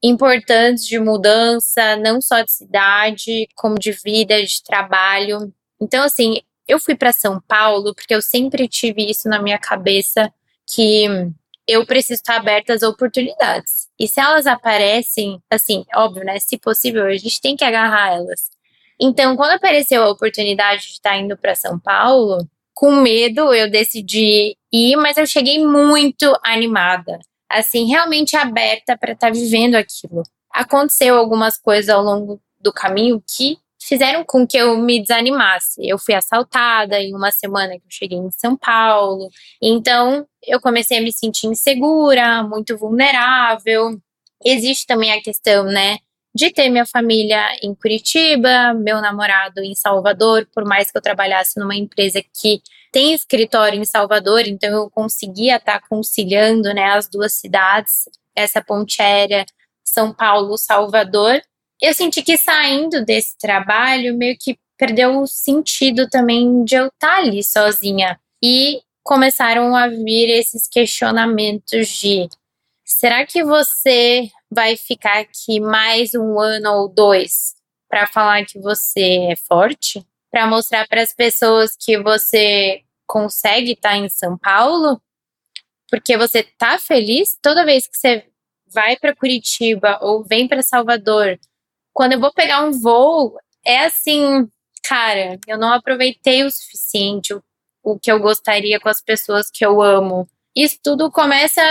importantes 0.04 0.88
de 0.88 1.00
mudança, 1.00 1.96
não 1.98 2.22
só 2.22 2.42
de 2.44 2.52
cidade, 2.52 3.48
como 3.56 3.80
de 3.80 3.92
vida, 3.94 4.44
de 4.44 4.64
trabalho. 4.64 5.54
Então, 5.82 6.04
assim, 6.04 6.42
eu 6.68 6.80
fui 6.80 6.96
para 6.96 7.14
São 7.14 7.42
Paulo 7.48 7.96
porque 7.96 8.16
eu 8.16 8.22
sempre 8.22 8.68
tive 8.68 9.10
isso 9.10 9.30
na 9.30 9.42
minha 9.42 9.60
cabeça 9.60 10.34
que 10.68 11.06
eu 11.68 11.86
preciso 11.86 12.22
estar 12.22 12.38
aberta 12.38 12.74
às 12.74 12.84
oportunidades. 12.84 13.90
E 14.00 14.08
se 14.08 14.20
elas 14.22 14.48
aparecem, 14.48 15.42
assim, 15.50 15.86
óbvio, 15.96 16.24
né? 16.26 16.40
Se 16.40 16.58
possível, 16.60 17.06
a 17.06 17.18
gente 17.18 17.42
tem 17.42 17.56
que 17.58 17.64
agarrar 17.66 18.14
elas. 18.16 18.55
Então, 19.00 19.36
quando 19.36 19.52
apareceu 19.52 20.04
a 20.04 20.10
oportunidade 20.10 20.84
de 20.84 20.94
estar 20.94 21.18
indo 21.18 21.38
para 21.38 21.56
São 21.56 21.80
Paulo, 21.80 22.48
com 22.74 22.96
medo 22.96 23.54
eu 23.54 23.70
decidi 23.70 24.58
ir, 24.72 24.96
mas 24.98 25.18
eu 25.18 25.26
cheguei 25.26 25.66
muito 25.66 26.34
animada 26.44 27.20
assim, 27.50 27.86
realmente 27.86 28.36
aberta 28.36 28.98
para 28.98 29.14
estar 29.14 29.28
tá 29.28 29.34
vivendo 29.34 29.76
aquilo. 29.76 30.24
Aconteceu 30.52 31.18
algumas 31.18 31.58
coisas 31.58 31.90
ao 31.90 32.04
longo 32.04 32.42
do 32.60 32.74
caminho 32.74 33.24
que 33.28 33.58
fizeram 33.80 34.24
com 34.26 34.48
que 34.48 34.58
eu 34.58 34.78
me 34.78 35.00
desanimasse. 35.00 35.88
Eu 35.88 35.98
fui 36.00 36.16
assaltada 36.16 37.00
em 37.00 37.14
uma 37.14 37.32
semana 37.32 37.74
que 37.74 37.86
eu 37.86 37.92
cheguei 37.92 38.18
em 38.18 38.32
São 38.32 38.58
Paulo. 38.58 39.30
Então, 39.62 40.26
eu 40.44 40.60
comecei 40.60 40.98
a 40.98 41.02
me 41.02 41.14
sentir 41.14 41.48
insegura, 41.48 42.44
muito 42.44 42.78
vulnerável. 42.78 44.00
Existe 44.44 44.86
também 44.88 45.12
a 45.12 45.22
questão, 45.22 45.64
né, 45.66 45.98
de 46.36 46.52
ter 46.52 46.70
minha 46.70 46.86
família 46.86 47.48
em 47.64 47.74
Curitiba, 47.74 48.74
meu 48.74 49.00
namorado 49.02 49.62
em 49.62 49.74
Salvador, 49.74 50.46
por 50.54 50.66
mais 50.66 50.92
que 50.92 50.98
eu 50.98 51.02
trabalhasse 51.02 51.58
numa 51.58 51.76
empresa 51.76 52.22
que 52.22 52.62
tem 52.92 53.14
escritório 53.14 53.80
em 53.80 53.86
Salvador, 53.86 54.42
então 54.46 54.70
eu 54.70 54.90
conseguia 54.90 55.56
estar 55.56 55.80
tá 55.80 55.88
conciliando 55.88 56.74
né, 56.74 56.92
as 56.92 57.08
duas 57.08 57.34
cidades, 57.34 58.10
essa 58.36 58.62
ponte 58.62 59.02
aérea 59.02 59.46
São 59.82 60.14
Paulo-Salvador. 60.14 61.42
Eu 61.82 61.94
senti 61.94 62.22
que 62.22 62.38
saindo 62.38 63.06
desse 63.06 63.38
trabalho, 63.38 64.18
meio 64.18 64.36
que 64.38 64.58
perdeu 64.78 65.22
o 65.22 65.28
sentido 65.28 66.10
também 66.10 66.66
de 66.66 66.76
eu 66.76 66.88
estar 66.88 67.16
tá 67.16 67.18
ali 67.18 67.42
sozinha. 67.44 68.20
E 68.44 68.82
começaram 69.04 69.74
a 69.74 69.88
vir 69.88 70.30
esses 70.30 70.68
questionamentos 70.68 71.88
de 71.88 72.28
será 72.84 73.26
que 73.26 73.44
você 73.44 74.30
vai 74.56 74.78
ficar 74.78 75.20
aqui 75.20 75.60
mais 75.60 76.16
um 76.16 76.40
ano 76.40 76.72
ou 76.72 76.88
dois 76.88 77.54
para 77.90 78.08
falar 78.08 78.46
que 78.46 78.58
você 78.58 79.28
é 79.32 79.36
forte? 79.36 80.02
Para 80.32 80.48
mostrar 80.48 80.88
para 80.88 81.02
as 81.02 81.14
pessoas 81.14 81.76
que 81.78 82.02
você 82.02 82.82
consegue 83.06 83.74
estar 83.74 83.90
tá 83.90 83.98
em 83.98 84.08
São 84.08 84.38
Paulo, 84.38 85.00
porque 85.90 86.18
você 86.18 86.42
tá 86.42 86.80
feliz 86.80 87.38
toda 87.42 87.66
vez 87.66 87.86
que 87.86 87.98
você 87.98 88.26
vai 88.74 88.96
para 88.96 89.16
Curitiba 89.16 90.00
ou 90.02 90.24
vem 90.24 90.48
para 90.48 90.64
Salvador. 90.64 91.38
Quando 91.94 92.14
eu 92.14 92.20
vou 92.20 92.34
pegar 92.34 92.64
um 92.64 92.72
voo, 92.72 93.38
é 93.66 93.86
assim, 93.86 94.50
cara, 94.84 95.38
eu 95.48 95.58
não 95.58 95.72
aproveitei 95.72 96.44
o 96.44 96.52
suficiente 96.52 97.34
o, 97.34 97.44
o 97.84 98.00
que 98.00 98.12
eu 98.12 98.20
gostaria 98.20 98.80
com 98.80 98.90
as 98.90 99.02
pessoas 99.02 99.52
que 99.52 99.66
eu 99.66 99.82
amo. 99.82 100.28
Isso 100.56 100.80
tudo 100.82 101.12
começa 101.12 101.62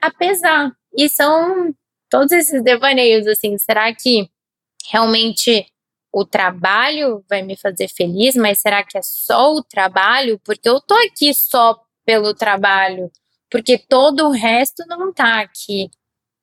a 0.00 0.10
pesar. 0.12 0.72
E 0.96 1.08
são 1.08 1.74
todos 2.10 2.32
esses 2.32 2.62
devaneios 2.62 3.26
assim, 3.26 3.56
será 3.56 3.94
que 3.94 4.28
realmente 4.90 5.66
o 6.12 6.24
trabalho 6.24 7.24
vai 7.28 7.42
me 7.42 7.56
fazer 7.56 7.88
feliz, 7.88 8.34
mas 8.34 8.58
será 8.58 8.84
que 8.84 8.98
é 8.98 9.02
só 9.02 9.54
o 9.54 9.62
trabalho? 9.62 10.40
Porque 10.44 10.68
eu 10.68 10.80
tô 10.80 10.94
aqui 10.94 11.32
só 11.32 11.80
pelo 12.04 12.34
trabalho, 12.34 13.10
porque 13.48 13.78
todo 13.78 14.26
o 14.26 14.32
resto 14.32 14.84
não 14.88 15.12
tá 15.12 15.40
aqui. 15.40 15.88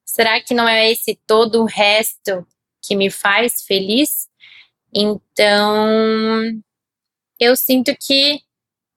Será 0.06 0.42
que 0.42 0.54
não 0.54 0.68
é 0.68 0.90
esse 0.90 1.20
todo 1.28 1.62
o 1.62 1.66
resto 1.66 2.48
que 2.82 2.96
me 2.96 3.10
faz 3.10 3.64
feliz? 3.66 4.30
Então, 4.94 6.42
eu 7.38 7.56
sinto 7.58 7.94
que 8.00 8.40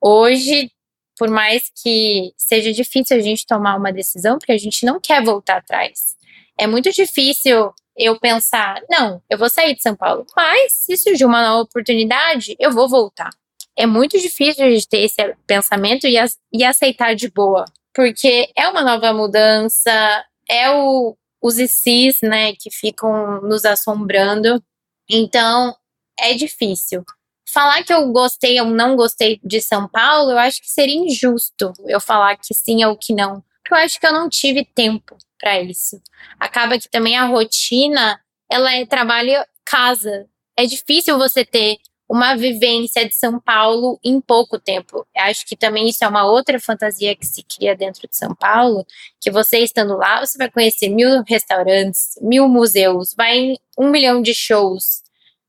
hoje, 0.00 0.70
por 1.18 1.28
mais 1.28 1.70
que 1.82 2.32
seja 2.36 2.72
difícil 2.72 3.16
a 3.16 3.20
gente 3.20 3.44
tomar 3.44 3.76
uma 3.76 3.92
decisão, 3.92 4.38
porque 4.38 4.52
a 4.52 4.58
gente 4.58 4.86
não 4.86 5.00
quer 5.00 5.22
voltar 5.24 5.56
atrás. 5.58 6.16
É 6.60 6.66
muito 6.66 6.92
difícil 6.92 7.72
eu 7.96 8.20
pensar, 8.20 8.82
não, 8.90 9.22
eu 9.30 9.38
vou 9.38 9.48
sair 9.48 9.74
de 9.74 9.80
São 9.80 9.96
Paulo, 9.96 10.26
mas 10.36 10.70
se 10.84 10.94
surgir 10.94 11.24
uma 11.24 11.42
nova 11.42 11.62
oportunidade, 11.62 12.54
eu 12.58 12.70
vou 12.70 12.86
voltar. 12.86 13.30
É 13.74 13.86
muito 13.86 14.18
difícil 14.18 14.66
a 14.66 14.70
gente 14.70 14.86
ter 14.86 14.98
esse 14.98 15.16
pensamento 15.46 16.06
e, 16.06 16.16
e 16.52 16.62
aceitar 16.62 17.14
de 17.14 17.30
boa, 17.30 17.64
porque 17.94 18.50
é 18.54 18.68
uma 18.68 18.82
nova 18.82 19.10
mudança, 19.14 19.90
é 20.46 20.70
o, 20.70 21.16
os 21.42 21.58
ICs, 21.58 22.20
né, 22.20 22.52
que 22.52 22.70
ficam 22.70 23.40
nos 23.40 23.64
assombrando. 23.64 24.62
Então, 25.08 25.74
é 26.18 26.34
difícil. 26.34 27.02
Falar 27.48 27.82
que 27.84 27.92
eu 27.94 28.12
gostei 28.12 28.60
ou 28.60 28.66
não 28.66 28.96
gostei 28.96 29.40
de 29.42 29.62
São 29.62 29.88
Paulo, 29.88 30.30
eu 30.30 30.38
acho 30.38 30.60
que 30.60 30.68
seria 30.68 30.94
injusto 30.94 31.72
eu 31.86 32.02
falar 32.02 32.36
que 32.36 32.52
sim 32.52 32.84
ou 32.84 32.98
que 32.98 33.14
não. 33.14 33.42
Porque 33.62 33.72
eu 33.72 33.78
acho 33.78 33.98
que 33.98 34.06
eu 34.06 34.12
não 34.12 34.28
tive 34.28 34.62
tempo 34.62 35.16
para 35.40 35.60
isso. 35.60 36.00
Acaba 36.38 36.78
que 36.78 36.88
também 36.88 37.16
a 37.16 37.24
rotina, 37.24 38.20
ela 38.50 38.74
é 38.74 38.84
trabalho 38.84 39.32
casa. 39.64 40.26
É 40.56 40.66
difícil 40.66 41.16
você 41.16 41.44
ter 41.44 41.78
uma 42.08 42.34
vivência 42.34 43.08
de 43.08 43.14
São 43.14 43.38
Paulo 43.38 43.98
em 44.04 44.20
pouco 44.20 44.58
tempo. 44.58 45.06
Acho 45.16 45.46
que 45.46 45.56
também 45.56 45.88
isso 45.88 46.04
é 46.04 46.08
uma 46.08 46.24
outra 46.24 46.58
fantasia 46.58 47.14
que 47.14 47.24
se 47.24 47.44
cria 47.44 47.76
dentro 47.76 48.08
de 48.08 48.16
São 48.16 48.34
Paulo, 48.34 48.84
que 49.20 49.30
você 49.30 49.60
estando 49.60 49.96
lá, 49.96 50.18
você 50.18 50.36
vai 50.36 50.50
conhecer 50.50 50.88
mil 50.88 51.22
restaurantes, 51.22 52.18
mil 52.20 52.48
museus, 52.48 53.14
vai 53.16 53.38
em 53.38 53.58
um 53.78 53.90
milhão 53.90 54.20
de 54.20 54.34
shows. 54.34 55.04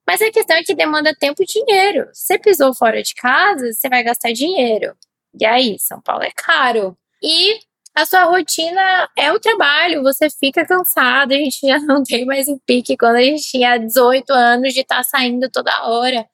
Mas 0.06 0.22
a 0.22 0.32
questão 0.32 0.56
é 0.56 0.64
que 0.64 0.76
demanda 0.76 1.16
tempo 1.16 1.42
e 1.42 1.48
dinheiro. 1.48 2.08
Você 2.14 2.38
pisou 2.38 2.76
fora 2.76 3.02
de 3.02 3.16
casa, 3.16 3.74
você 3.74 3.90
vai 3.90 4.04
gastar 4.04 4.32
dinheiro. 4.32 4.96
E 5.40 5.46
aí, 5.46 5.78
São 5.80 6.00
Paulo 6.00 6.24
é 6.24 6.32
caro. 6.36 6.96
E 7.24 7.60
a 7.96 8.06
sua 8.06 8.24
rotina 8.26 9.10
é 9.18 9.32
o 9.32 9.40
trabalho, 9.40 10.02
você 10.04 10.30
fica 10.30 10.66
cansado, 10.66 11.34
a 11.34 11.36
gente 11.36 11.60
já 11.62 11.80
não 11.80 12.04
tem 12.04 12.26
mais 12.26 12.48
o 12.48 12.60
pique 12.66 12.98
quando 12.98 13.18
a 13.18 13.24
gente 13.24 13.44
tinha 13.44 13.78
18 13.78 14.32
anos 14.32 14.74
de 14.74 14.82
estar 14.82 14.98
tá 14.98 15.04
saindo 15.04 15.50
toda 15.50 15.88
hora. 15.88 16.26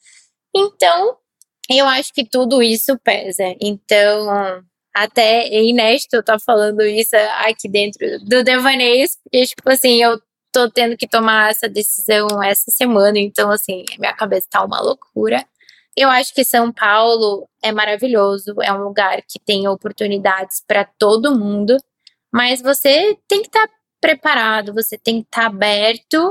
Então, 0.56 1.18
eu 1.70 1.86
acho 1.88 2.14
que 2.14 2.26
tudo 2.26 2.62
isso 2.62 2.98
pesa. 3.04 3.44
Então, 3.62 4.64
até 4.96 5.48
é 5.48 5.64
inédito 5.64 6.16
eu 6.16 6.22
estar 6.22 6.40
falando 6.40 6.82
isso 6.82 7.16
aqui 7.46 7.70
dentro 7.70 8.20
do 8.22 8.44
Devaneios, 8.44 9.18
porque, 9.24 9.46
tipo 9.48 9.70
assim, 9.70 10.02
eu 10.02 10.20
tô 10.52 10.70
tendo 10.72 10.98
que 10.98 11.08
tomar 11.08 11.52
essa 11.52 11.68
decisão 11.70 12.42
essa 12.44 12.72
semana, 12.72 13.20
então, 13.20 13.52
assim, 13.52 13.84
minha 14.00 14.14
cabeça 14.14 14.48
tá 14.50 14.64
uma 14.64 14.82
loucura. 14.82 15.46
Eu 15.98 16.12
acho 16.12 16.32
que 16.32 16.46
São 16.46 16.72
Paulo 16.72 17.50
é 17.60 17.72
maravilhoso, 17.72 18.62
é 18.62 18.72
um 18.72 18.84
lugar 18.84 19.20
que 19.28 19.40
tem 19.40 19.68
oportunidades 19.68 20.64
para 20.68 20.86
todo 20.86 21.36
mundo, 21.36 21.76
mas 22.32 22.62
você 22.62 23.18
tem 23.28 23.42
que 23.42 23.48
estar 23.48 23.68
tá 23.68 23.74
preparado, 24.00 24.76
você 24.76 24.96
tem 24.96 25.24
que 25.24 25.28
estar 25.28 25.42
tá 25.42 25.48
aberto 25.48 26.30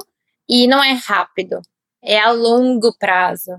e 0.49 0.69
não 0.69 0.81
é 0.85 0.93
rápido, 0.93 1.61
é 2.01 2.17
a 2.17 2.31
longo 2.31 2.97
prazo. 2.97 3.57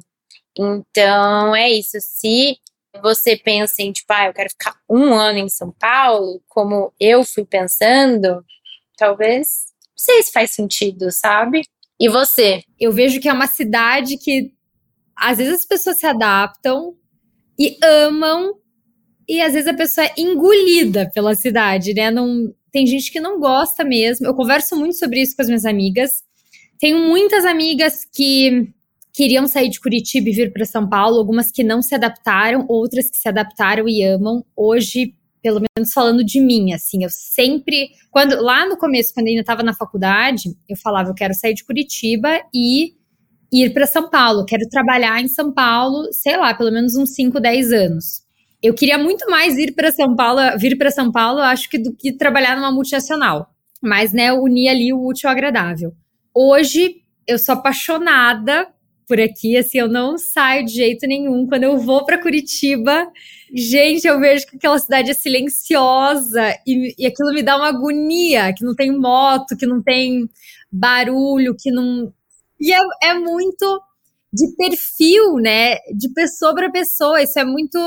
Então 0.58 1.54
é 1.54 1.70
isso. 1.70 1.98
Se 2.00 2.58
você 3.02 3.36
pensa 3.36 3.82
em, 3.82 3.92
tipo, 3.92 4.12
ah, 4.14 4.28
eu 4.28 4.34
quero 4.34 4.50
ficar 4.50 4.78
um 4.90 5.14
ano 5.14 5.40
em 5.40 5.50
São 5.50 5.74
Paulo, 5.74 6.42
como 6.48 6.94
eu 6.98 7.26
fui 7.26 7.44
pensando, 7.44 8.46
talvez 8.96 9.68
não 9.90 9.98
sei 9.98 10.24
se 10.24 10.32
faz 10.32 10.52
sentido, 10.52 11.12
sabe? 11.12 11.64
E 12.00 12.08
você? 12.08 12.64
Eu 12.80 12.94
vejo 12.94 13.20
que 13.20 13.28
é 13.28 13.34
uma 13.34 13.48
cidade 13.48 14.18
que 14.18 14.56
às 15.18 15.38
vezes 15.38 15.54
as 15.54 15.66
pessoas 15.66 15.98
se 15.98 16.06
adaptam 16.06 16.96
e 17.60 17.78
amam, 17.84 18.54
e 19.28 19.42
às 19.42 19.54
vezes 19.54 19.68
a 19.68 19.74
pessoa 19.74 20.06
é 20.06 20.14
engolida 20.18 21.10
pela 21.14 21.36
cidade, 21.36 21.94
né? 21.94 22.10
Não, 22.12 22.54
tem 22.72 22.86
gente 22.86 23.12
que 23.12 23.20
não 23.20 23.40
gosta 23.40 23.84
mesmo. 23.84 24.26
Eu 24.26 24.34
converso 24.34 24.76
muito 24.76 24.96
sobre 24.98 25.22
isso 25.22 25.36
com 25.36 25.42
as 25.42 25.48
minhas 25.48 25.66
amigas. 25.66 26.24
Tenho 26.80 27.00
muitas 27.00 27.44
amigas 27.44 28.06
que 28.06 28.72
queriam 29.12 29.48
sair 29.48 29.70
de 29.70 29.80
Curitiba 29.80 30.30
e 30.30 30.32
vir 30.32 30.54
para 30.54 30.64
São 30.64 30.88
Paulo, 30.88 31.18
algumas 31.18 31.52
que 31.52 31.64
não 31.64 31.82
se 31.82 31.96
adaptaram, 31.96 32.66
outras 32.70 33.10
que 33.10 33.18
se 33.18 33.28
adaptaram 33.28 33.90
e 33.90 34.04
amam. 34.04 34.46
Hoje, 34.56 35.16
pelo 35.42 35.62
menos 35.76 35.92
falando 35.92 36.24
de 36.24 36.40
mim, 36.40 36.72
assim, 36.72 37.04
eu 37.04 37.10
sempre, 37.10 37.90
quando 38.12 38.40
lá 38.40 38.68
no 38.68 38.78
começo, 38.78 39.14
quando 39.14 39.28
ainda 39.28 39.42
estava 39.42 39.64
na 39.64 39.74
faculdade, 39.74 40.56
eu 40.70 40.78
falava, 40.78 41.10
eu 41.10 41.16
quero 41.16 41.34
sair 41.34 41.56
de 41.56 41.66
Curitiba 41.66 42.40
e 42.54 42.97
ir 43.52 43.74
para 43.74 43.88
São 43.88 44.10
Paulo, 44.10 44.46
quero 44.46 44.68
trabalhar 44.70 45.22
em 45.22 45.28
São 45.28 45.54
Paulo, 45.54 46.12
sei 46.12 46.38
lá, 46.38 46.54
pelo 46.54 46.72
menos 46.72 46.96
uns 46.96 47.14
5, 47.14 47.40
10 47.40 47.72
anos. 47.72 48.22
Eu 48.62 48.74
queria 48.74 48.98
muito 48.98 49.30
mais 49.30 49.58
ir 49.58 49.74
para 49.74 49.92
São 49.92 50.16
Paulo, 50.16 50.42
vir 50.58 50.78
para 50.78 50.92
São 50.92 51.12
Paulo, 51.12 51.40
acho 51.40 51.70
que 51.70 51.78
do 51.78 51.96
que 51.96 52.12
trabalhar 52.12 52.56
numa 52.56 52.72
multinacional. 52.72 53.50
Mas, 53.82 54.12
né, 54.12 54.34
unir 54.34 54.70
ali 54.70 54.92
o 54.92 55.06
útil 55.06 55.30
ao 55.30 55.36
agradável. 55.36 55.94
Hoje, 56.34 56.96
eu 57.28 57.38
sou 57.38 57.54
apaixonada 57.54 58.68
por 59.08 59.22
aqui, 59.22 59.56
assim, 59.56 59.78
eu 59.78 59.88
não 59.88 60.18
saio 60.18 60.66
de 60.66 60.74
jeito 60.74 61.08
nenhum. 61.08 61.48
Quando 61.48 61.64
eu 61.64 61.78
vou 61.78 62.06
para 62.06 62.22
Curitiba, 62.22 63.08
gente, 63.54 64.06
eu 64.06 64.20
vejo 64.20 64.46
que 64.48 64.58
aquela 64.58 64.78
cidade 64.78 65.12
é 65.12 65.14
silenciosa 65.14 66.54
e, 66.68 66.94
e 66.98 67.06
aquilo 67.06 67.34
me 67.34 67.42
dá 67.42 67.56
uma 67.56 67.70
agonia, 67.70 68.54
que 68.54 68.66
não 68.66 68.76
tem 68.76 68.92
moto, 68.92 69.56
que 69.56 69.66
não 69.66 69.82
tem 69.82 70.28
barulho, 70.70 71.56
que 71.58 71.72
não 71.72 72.12
e 72.60 72.74
é, 72.74 72.80
é 73.04 73.14
muito 73.14 73.82
de 74.34 74.56
perfil, 74.56 75.36
né? 75.36 75.76
De 75.96 76.12
pessoa 76.14 76.54
para 76.54 76.72
pessoa. 76.72 77.22
Isso 77.22 77.40
é 77.40 77.46
muito 77.46 77.78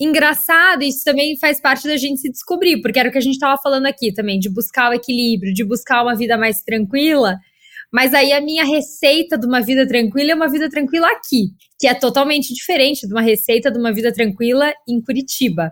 engraçado. 0.00 0.82
Isso 0.82 1.04
também 1.04 1.38
faz 1.38 1.60
parte 1.60 1.86
da 1.86 1.96
gente 1.96 2.20
se 2.20 2.30
descobrir, 2.30 2.80
porque 2.80 2.98
era 2.98 3.08
o 3.08 3.12
que 3.12 3.18
a 3.18 3.22
gente 3.22 3.34
estava 3.34 3.60
falando 3.60 3.86
aqui 3.86 4.12
também, 4.12 4.38
de 4.38 4.48
buscar 4.48 4.90
o 4.90 4.94
equilíbrio, 4.94 5.52
de 5.52 5.64
buscar 5.64 6.02
uma 6.02 6.14
vida 6.14 6.36
mais 6.36 6.62
tranquila. 6.62 7.36
Mas 7.92 8.12
aí 8.12 8.32
a 8.32 8.40
minha 8.40 8.64
receita 8.64 9.38
de 9.38 9.46
uma 9.46 9.60
vida 9.60 9.86
tranquila 9.86 10.32
é 10.32 10.34
uma 10.34 10.50
vida 10.50 10.68
tranquila 10.68 11.08
aqui, 11.08 11.48
que 11.78 11.86
é 11.86 11.94
totalmente 11.94 12.52
diferente 12.52 13.06
de 13.06 13.12
uma 13.12 13.22
receita 13.22 13.70
de 13.70 13.78
uma 13.78 13.92
vida 13.92 14.12
tranquila 14.12 14.72
em 14.86 15.00
Curitiba, 15.00 15.70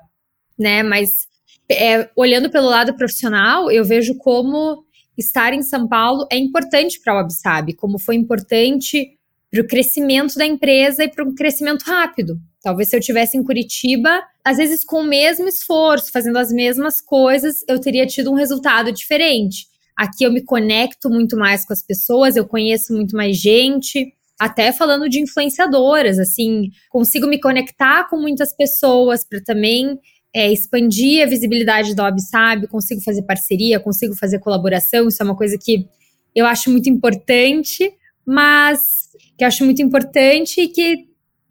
né? 0.58 0.82
Mas 0.82 1.26
é, 1.70 2.08
olhando 2.16 2.50
pelo 2.50 2.68
lado 2.68 2.96
profissional, 2.96 3.70
eu 3.70 3.84
vejo 3.84 4.16
como 4.16 4.85
estar 5.16 5.52
em 5.52 5.62
São 5.62 5.88
Paulo 5.88 6.26
é 6.30 6.36
importante 6.36 7.00
para 7.00 7.14
a 7.14 7.16
Websab, 7.18 7.72
como 7.74 7.98
foi 7.98 8.16
importante 8.16 9.16
para 9.50 9.60
o 9.60 9.66
crescimento 9.66 10.34
da 10.34 10.44
empresa 10.44 11.04
e 11.04 11.08
para 11.08 11.24
um 11.24 11.34
crescimento 11.34 11.82
rápido. 11.82 12.38
Talvez 12.62 12.88
se 12.88 12.96
eu 12.96 13.00
tivesse 13.00 13.36
em 13.36 13.44
Curitiba, 13.44 14.22
às 14.44 14.56
vezes 14.56 14.84
com 14.84 15.00
o 15.00 15.06
mesmo 15.06 15.46
esforço, 15.46 16.10
fazendo 16.10 16.36
as 16.36 16.50
mesmas 16.50 17.00
coisas, 17.00 17.64
eu 17.68 17.80
teria 17.80 18.06
tido 18.06 18.30
um 18.30 18.34
resultado 18.34 18.92
diferente. 18.92 19.66
Aqui 19.96 20.24
eu 20.24 20.32
me 20.32 20.42
conecto 20.42 21.08
muito 21.08 21.36
mais 21.36 21.64
com 21.64 21.72
as 21.72 21.82
pessoas, 21.82 22.36
eu 22.36 22.46
conheço 22.46 22.92
muito 22.92 23.16
mais 23.16 23.36
gente, 23.36 24.12
até 24.38 24.70
falando 24.72 25.08
de 25.08 25.20
influenciadoras, 25.20 26.18
assim, 26.18 26.70
consigo 26.90 27.26
me 27.26 27.40
conectar 27.40 28.08
com 28.10 28.20
muitas 28.20 28.54
pessoas 28.54 29.24
para 29.24 29.40
também 29.42 29.98
é, 30.36 30.52
expandir 30.52 31.22
a 31.22 31.26
visibilidade 31.26 31.94
da 31.94 32.06
OBSAB, 32.06 32.66
consigo 32.66 33.00
fazer 33.00 33.22
parceria, 33.22 33.80
consigo 33.80 34.14
fazer 34.14 34.38
colaboração, 34.38 35.08
isso 35.08 35.22
é 35.22 35.24
uma 35.24 35.34
coisa 35.34 35.56
que 35.56 35.88
eu 36.34 36.44
acho 36.44 36.70
muito 36.70 36.90
importante, 36.90 37.90
mas 38.26 39.08
que 39.38 39.42
eu 39.42 39.48
acho 39.48 39.64
muito 39.64 39.80
importante 39.80 40.60
e 40.60 40.68
que, 40.68 41.06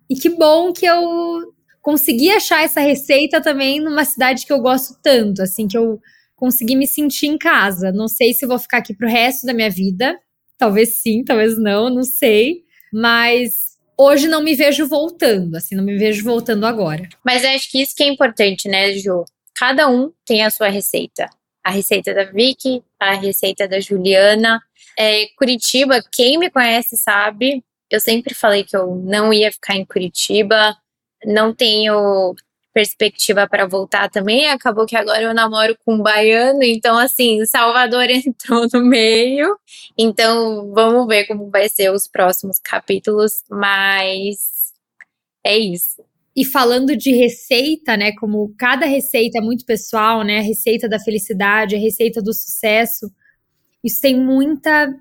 e 0.08 0.16
que 0.16 0.30
bom 0.30 0.72
que 0.72 0.86
eu 0.86 1.02
consegui 1.82 2.30
achar 2.30 2.64
essa 2.64 2.80
receita 2.80 3.42
também 3.42 3.80
numa 3.80 4.06
cidade 4.06 4.46
que 4.46 4.54
eu 4.54 4.60
gosto 4.60 4.96
tanto, 5.02 5.42
assim, 5.42 5.68
que 5.68 5.76
eu 5.76 6.00
consegui 6.36 6.76
me 6.76 6.86
sentir 6.86 7.26
em 7.26 7.40
casa. 7.40 7.92
Não 7.92 8.08
sei 8.08 8.34
se 8.34 8.46
vou 8.46 8.60
ficar 8.60 8.78
aqui 8.78 8.94
pro 8.94 9.10
resto 9.10 9.48
da 9.48 9.54
minha 9.54 9.70
vida, 9.70 10.16
talvez 10.60 11.02
sim, 11.02 11.24
talvez 11.24 11.58
não, 11.58 11.90
não 11.90 12.04
sei, 12.04 12.62
mas 12.94 13.65
hoje 13.98 14.28
não 14.28 14.44
me 14.44 14.56
vejo 14.56 14.88
voltando, 14.88 15.56
assim, 15.56 15.76
não 15.76 15.84
me 15.84 15.98
vejo 15.98 16.24
voltando 16.24 16.66
agora. 16.66 17.08
Mas 17.24 17.44
eu 17.44 17.50
acho 17.52 17.70
que 17.70 17.82
isso 17.82 17.96
que 17.96 18.04
é 18.04 18.08
importante, 18.08 18.68
né, 18.68 18.94
Ju? 18.94 19.26
Cada 19.54 19.88
um 19.88 20.12
tem 20.26 20.44
a 20.44 20.50
sua 20.50 20.68
receita. 20.68 21.30
A 21.64 21.72
receita 21.72 22.14
da 22.14 22.26
Vicky, 22.26 22.84
a 23.00 23.14
receita 23.14 23.68
da 23.68 23.80
Juliana. 23.80 24.62
É, 24.98 25.28
Curitiba, 25.38 26.04
quem 26.12 26.38
me 26.38 26.50
conhece 26.50 26.98
sabe, 26.98 27.64
eu 27.90 28.00
sempre 28.00 28.34
falei 28.34 28.64
que 28.64 28.76
eu 28.76 28.96
não 28.96 29.34
ia 29.34 29.52
ficar 29.52 29.76
em 29.76 29.86
Curitiba. 29.86 30.76
Não 31.26 31.54
tenho 31.54 32.36
perspectiva 32.76 33.48
para 33.48 33.66
voltar 33.66 34.10
também. 34.10 34.50
Acabou 34.50 34.86
que 34.86 34.98
agora 34.98 35.22
eu 35.22 35.34
namoro 35.34 35.78
com 35.86 35.96
um 35.96 36.04
baiano, 36.04 36.62
então 36.62 36.98
assim, 36.98 37.46
Salvador 37.46 38.04
entrou 38.12 38.68
no 38.74 38.84
meio. 38.84 39.58
Então 39.98 40.74
vamos 40.74 41.08
ver 41.08 41.26
como 41.26 41.50
vai 41.50 41.70
ser 41.70 41.90
os 41.90 42.06
próximos 42.06 42.60
capítulos, 42.60 43.44
mas 43.50 44.74
é 45.42 45.58
isso. 45.58 46.04
E 46.36 46.44
falando 46.44 46.98
de 46.98 47.12
receita, 47.12 47.96
né, 47.96 48.12
como 48.20 48.54
cada 48.58 48.86
receita 48.86 49.40
é 49.40 49.42
muito 49.42 49.64
pessoal, 49.66 50.22
né, 50.22 50.40
a 50.40 50.42
receita 50.42 50.90
da 50.90 51.00
felicidade, 51.00 51.78
a 51.78 51.80
receita 51.80 52.22
do 52.22 52.34
sucesso, 52.34 53.10
isso 53.82 54.02
tem 54.02 54.20
muita 54.20 54.94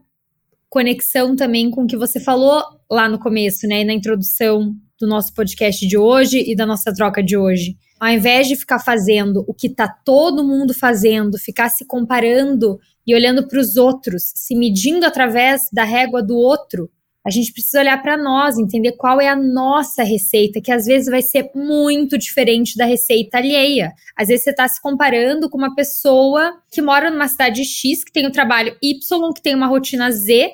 conexão 0.70 1.34
também 1.34 1.72
com 1.72 1.82
o 1.82 1.86
que 1.88 1.96
você 1.96 2.20
falou 2.20 2.62
lá 2.88 3.08
no 3.08 3.18
começo, 3.18 3.66
né, 3.66 3.82
na 3.82 3.92
introdução 3.92 4.76
do 5.04 5.08
nosso 5.08 5.34
podcast 5.34 5.86
de 5.86 5.98
hoje 5.98 6.42
e 6.50 6.56
da 6.56 6.64
nossa 6.64 6.92
troca 6.92 7.22
de 7.22 7.36
hoje. 7.36 7.76
Ao 8.00 8.08
invés 8.08 8.48
de 8.48 8.56
ficar 8.56 8.78
fazendo 8.78 9.44
o 9.46 9.52
que 9.52 9.66
está 9.66 9.86
todo 9.86 10.42
mundo 10.42 10.72
fazendo, 10.72 11.38
ficar 11.38 11.68
se 11.68 11.84
comparando 11.84 12.78
e 13.06 13.14
olhando 13.14 13.46
para 13.46 13.60
os 13.60 13.76
outros, 13.76 14.32
se 14.34 14.56
medindo 14.56 15.04
através 15.04 15.68
da 15.70 15.84
régua 15.84 16.22
do 16.22 16.34
outro, 16.34 16.90
a 17.24 17.30
gente 17.30 17.52
precisa 17.52 17.80
olhar 17.80 18.02
para 18.02 18.16
nós, 18.16 18.58
entender 18.58 18.92
qual 18.92 19.20
é 19.20 19.28
a 19.28 19.36
nossa 19.36 20.02
receita, 20.02 20.60
que 20.60 20.72
às 20.72 20.84
vezes 20.86 21.08
vai 21.08 21.22
ser 21.22 21.50
muito 21.54 22.18
diferente 22.18 22.76
da 22.76 22.84
receita 22.84 23.38
alheia. 23.38 23.92
Às 24.16 24.28
vezes 24.28 24.44
você 24.44 24.50
está 24.50 24.66
se 24.68 24.80
comparando 24.80 25.48
com 25.48 25.56
uma 25.56 25.74
pessoa 25.74 26.60
que 26.70 26.82
mora 26.82 27.10
numa 27.10 27.28
cidade 27.28 27.64
X, 27.64 28.04
que 28.04 28.12
tem 28.12 28.26
o 28.26 28.32
trabalho 28.32 28.76
Y, 28.82 29.32
que 29.34 29.42
tem 29.42 29.54
uma 29.54 29.66
rotina 29.66 30.10
Z, 30.10 30.50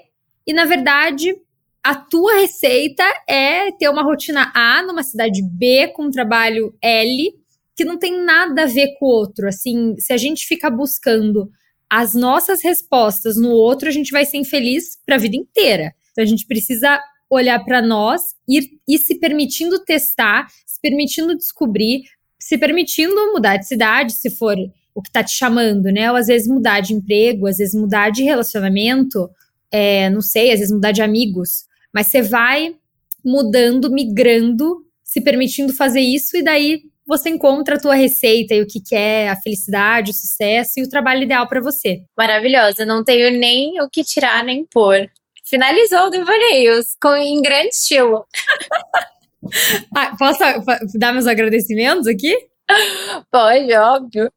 e 0.46 0.52
na 0.52 0.64
verdade 0.64 1.34
a 1.82 1.94
tua 1.94 2.40
receita 2.40 3.04
é 3.28 3.72
ter 3.72 3.88
uma 3.88 4.02
rotina 4.02 4.52
A 4.54 4.82
numa 4.82 5.02
cidade 5.02 5.42
B 5.42 5.88
com 5.94 6.04
um 6.04 6.10
trabalho 6.10 6.74
L, 6.82 7.32
que 7.76 7.84
não 7.84 7.98
tem 7.98 8.22
nada 8.22 8.64
a 8.64 8.66
ver 8.66 8.94
com 8.98 9.06
o 9.06 9.08
outro. 9.08 9.48
Assim, 9.48 9.94
se 9.98 10.12
a 10.12 10.16
gente 10.16 10.46
fica 10.46 10.70
buscando 10.70 11.50
as 11.88 12.14
nossas 12.14 12.62
respostas 12.62 13.36
no 13.36 13.50
outro, 13.50 13.88
a 13.88 13.92
gente 13.92 14.12
vai 14.12 14.24
ser 14.24 14.36
infeliz 14.36 14.98
para 15.04 15.16
a 15.16 15.18
vida 15.18 15.36
inteira. 15.36 15.92
Então 16.12 16.22
a 16.22 16.26
gente 16.26 16.46
precisa 16.46 17.00
olhar 17.30 17.64
para 17.64 17.80
nós 17.80 18.22
ir, 18.48 18.64
ir 18.86 18.98
se 18.98 19.18
permitindo 19.18 19.82
testar, 19.84 20.46
se 20.66 20.80
permitindo 20.80 21.36
descobrir, 21.36 22.02
se 22.38 22.58
permitindo 22.58 23.14
mudar 23.32 23.56
de 23.56 23.66
cidade, 23.66 24.12
se 24.12 24.30
for 24.30 24.56
o 24.94 25.00
que 25.00 25.08
está 25.08 25.24
te 25.24 25.32
chamando, 25.32 25.84
né? 25.84 26.10
Ou 26.10 26.16
às 26.16 26.26
vezes 26.26 26.48
mudar 26.48 26.80
de 26.80 26.92
emprego, 26.92 27.46
às 27.46 27.56
vezes 27.56 27.74
mudar 27.74 28.10
de 28.10 28.22
relacionamento, 28.22 29.30
é, 29.70 30.10
não 30.10 30.20
sei, 30.20 30.52
às 30.52 30.58
vezes 30.58 30.74
mudar 30.74 30.92
de 30.92 31.02
amigos. 31.02 31.69
Mas 31.94 32.08
você 32.08 32.22
vai 32.22 32.74
mudando, 33.24 33.90
migrando, 33.90 34.84
se 35.02 35.20
permitindo 35.20 35.72
fazer 35.72 36.00
isso, 36.00 36.36
e 36.36 36.42
daí 36.42 36.82
você 37.06 37.28
encontra 37.28 37.74
a 37.74 37.80
tua 37.80 37.94
receita 37.94 38.54
e 38.54 38.62
o 38.62 38.66
que, 38.66 38.80
que 38.80 38.94
é 38.94 39.28
a 39.28 39.36
felicidade, 39.36 40.12
o 40.12 40.14
sucesso 40.14 40.74
e 40.78 40.82
o 40.84 40.88
trabalho 40.88 41.24
ideal 41.24 41.48
para 41.48 41.60
você. 41.60 42.02
Maravilhosa, 42.16 42.86
não 42.86 43.02
tenho 43.02 43.36
nem 43.36 43.80
o 43.82 43.90
que 43.90 44.04
tirar 44.04 44.44
nem 44.44 44.64
pôr. 44.64 45.10
Finalizou 45.44 46.06
o 46.06 46.10
Devaneios 46.10 46.96
com 47.02 47.16
em 47.16 47.42
grande 47.42 47.74
estilo. 47.74 48.24
ah, 49.96 50.14
posso 50.16 50.38
dar 50.96 51.12
meus 51.12 51.26
agradecimentos 51.26 52.06
aqui? 52.06 52.32
Pode, 53.32 53.72
óbvio. 53.74 54.30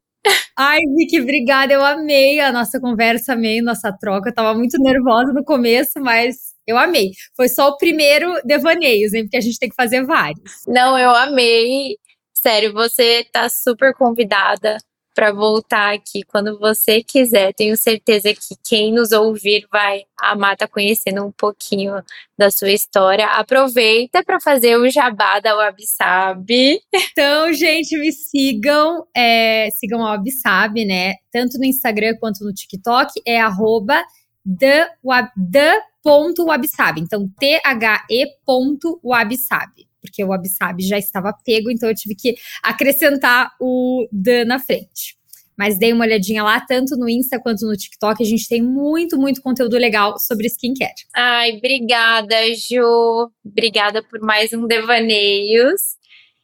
Ai, 0.58 0.80
Vicky, 0.96 1.20
obrigada. 1.20 1.72
Eu 1.72 1.84
amei 1.84 2.40
a 2.40 2.50
nossa 2.50 2.80
conversa, 2.80 3.34
amei 3.34 3.60
a 3.60 3.62
nossa 3.62 3.92
troca. 3.92 4.30
Eu 4.30 4.34
tava 4.34 4.58
muito 4.58 4.76
nervosa 4.82 5.32
no 5.32 5.44
começo, 5.44 6.00
mas 6.00 6.53
eu 6.66 6.78
amei. 6.78 7.12
Foi 7.36 7.48
só 7.48 7.68
o 7.68 7.76
primeiro 7.76 8.32
devaneios, 8.44 9.12
hein? 9.12 9.24
Porque 9.24 9.36
a 9.36 9.40
gente 9.40 9.58
tem 9.58 9.68
que 9.68 9.74
fazer 9.74 10.04
vários. 10.04 10.62
Não, 10.66 10.98
eu 10.98 11.10
amei. 11.10 11.96
Sério, 12.32 12.72
você 12.72 13.24
tá 13.32 13.48
super 13.48 13.94
convidada 13.94 14.76
para 15.14 15.32
voltar 15.32 15.94
aqui 15.94 16.22
quando 16.24 16.58
você 16.58 17.02
quiser. 17.02 17.54
Tenho 17.54 17.76
certeza 17.76 18.34
que 18.34 18.56
quem 18.64 18.92
nos 18.92 19.12
ouvir 19.12 19.66
vai 19.70 20.02
amar 20.20 20.56
tá 20.56 20.66
conhecendo 20.66 21.24
um 21.24 21.30
pouquinho 21.30 22.02
da 22.36 22.50
sua 22.50 22.72
história. 22.72 23.26
Aproveita 23.26 24.24
para 24.24 24.40
fazer 24.40 24.76
o 24.76 24.90
jabá 24.90 25.38
da 25.38 25.54
Wabsab. 25.54 26.46
Então, 27.16 27.52
gente, 27.52 27.96
me 27.96 28.10
sigam, 28.12 29.06
é, 29.16 29.68
sigam 29.70 30.04
a 30.04 30.16
Wabsab, 30.16 30.84
né? 30.84 31.14
Tanto 31.32 31.58
no 31.58 31.64
Instagram 31.64 32.16
quanto 32.18 32.44
no 32.44 32.52
TikTok, 32.52 33.22
é 33.24 33.40
arroba 33.40 34.02
the.wabsab. 36.04 37.00
Então, 37.00 37.28
T-H-E.wabsab 37.38 38.04
porque 40.04 40.22
o 40.22 40.34
Absab 40.34 40.82
já 40.82 40.98
estava 40.98 41.32
pego, 41.44 41.70
então 41.70 41.88
eu 41.88 41.94
tive 41.94 42.14
que 42.14 42.34
acrescentar 42.62 43.50
o 43.58 44.06
Dan 44.12 44.44
na 44.44 44.58
frente. 44.58 45.16
Mas 45.56 45.78
dei 45.78 45.92
uma 45.92 46.04
olhadinha 46.04 46.42
lá, 46.42 46.60
tanto 46.60 46.96
no 46.96 47.08
Insta 47.08 47.40
quanto 47.40 47.66
no 47.66 47.76
TikTok. 47.76 48.22
A 48.22 48.26
gente 48.26 48.48
tem 48.48 48.60
muito, 48.60 49.16
muito 49.16 49.40
conteúdo 49.40 49.78
legal 49.78 50.18
sobre 50.18 50.48
skincare. 50.48 50.92
Ai, 51.14 51.56
obrigada, 51.56 52.36
Ju. 52.54 53.30
Obrigada 53.44 54.02
por 54.02 54.20
mais 54.20 54.52
um 54.52 54.66
Devaneios. 54.66 55.80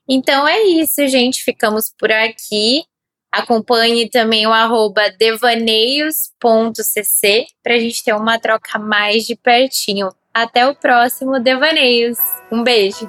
Então 0.09 0.47
é 0.47 0.63
isso, 0.63 1.07
gente. 1.09 1.43
Ficamos 1.43 1.93
por 1.99 2.11
aqui. 2.11 2.85
Acompanhe 3.31 4.11
também 4.11 4.47
o 4.47 4.53
arroba 4.53 5.11
devaneios.cc 5.11 7.47
para 7.63 7.75
a 7.75 7.79
gente 7.79 8.03
ter 8.03 8.15
uma 8.15 8.41
troca 8.41 8.79
mais 8.79 9.25
de 9.25 9.37
pertinho. 9.37 10.09
Até 10.35 10.67
o 10.67 10.75
próximo 10.75 11.39
Devaneios. 11.39 12.19
Um 12.51 12.63
beijo. 12.63 13.09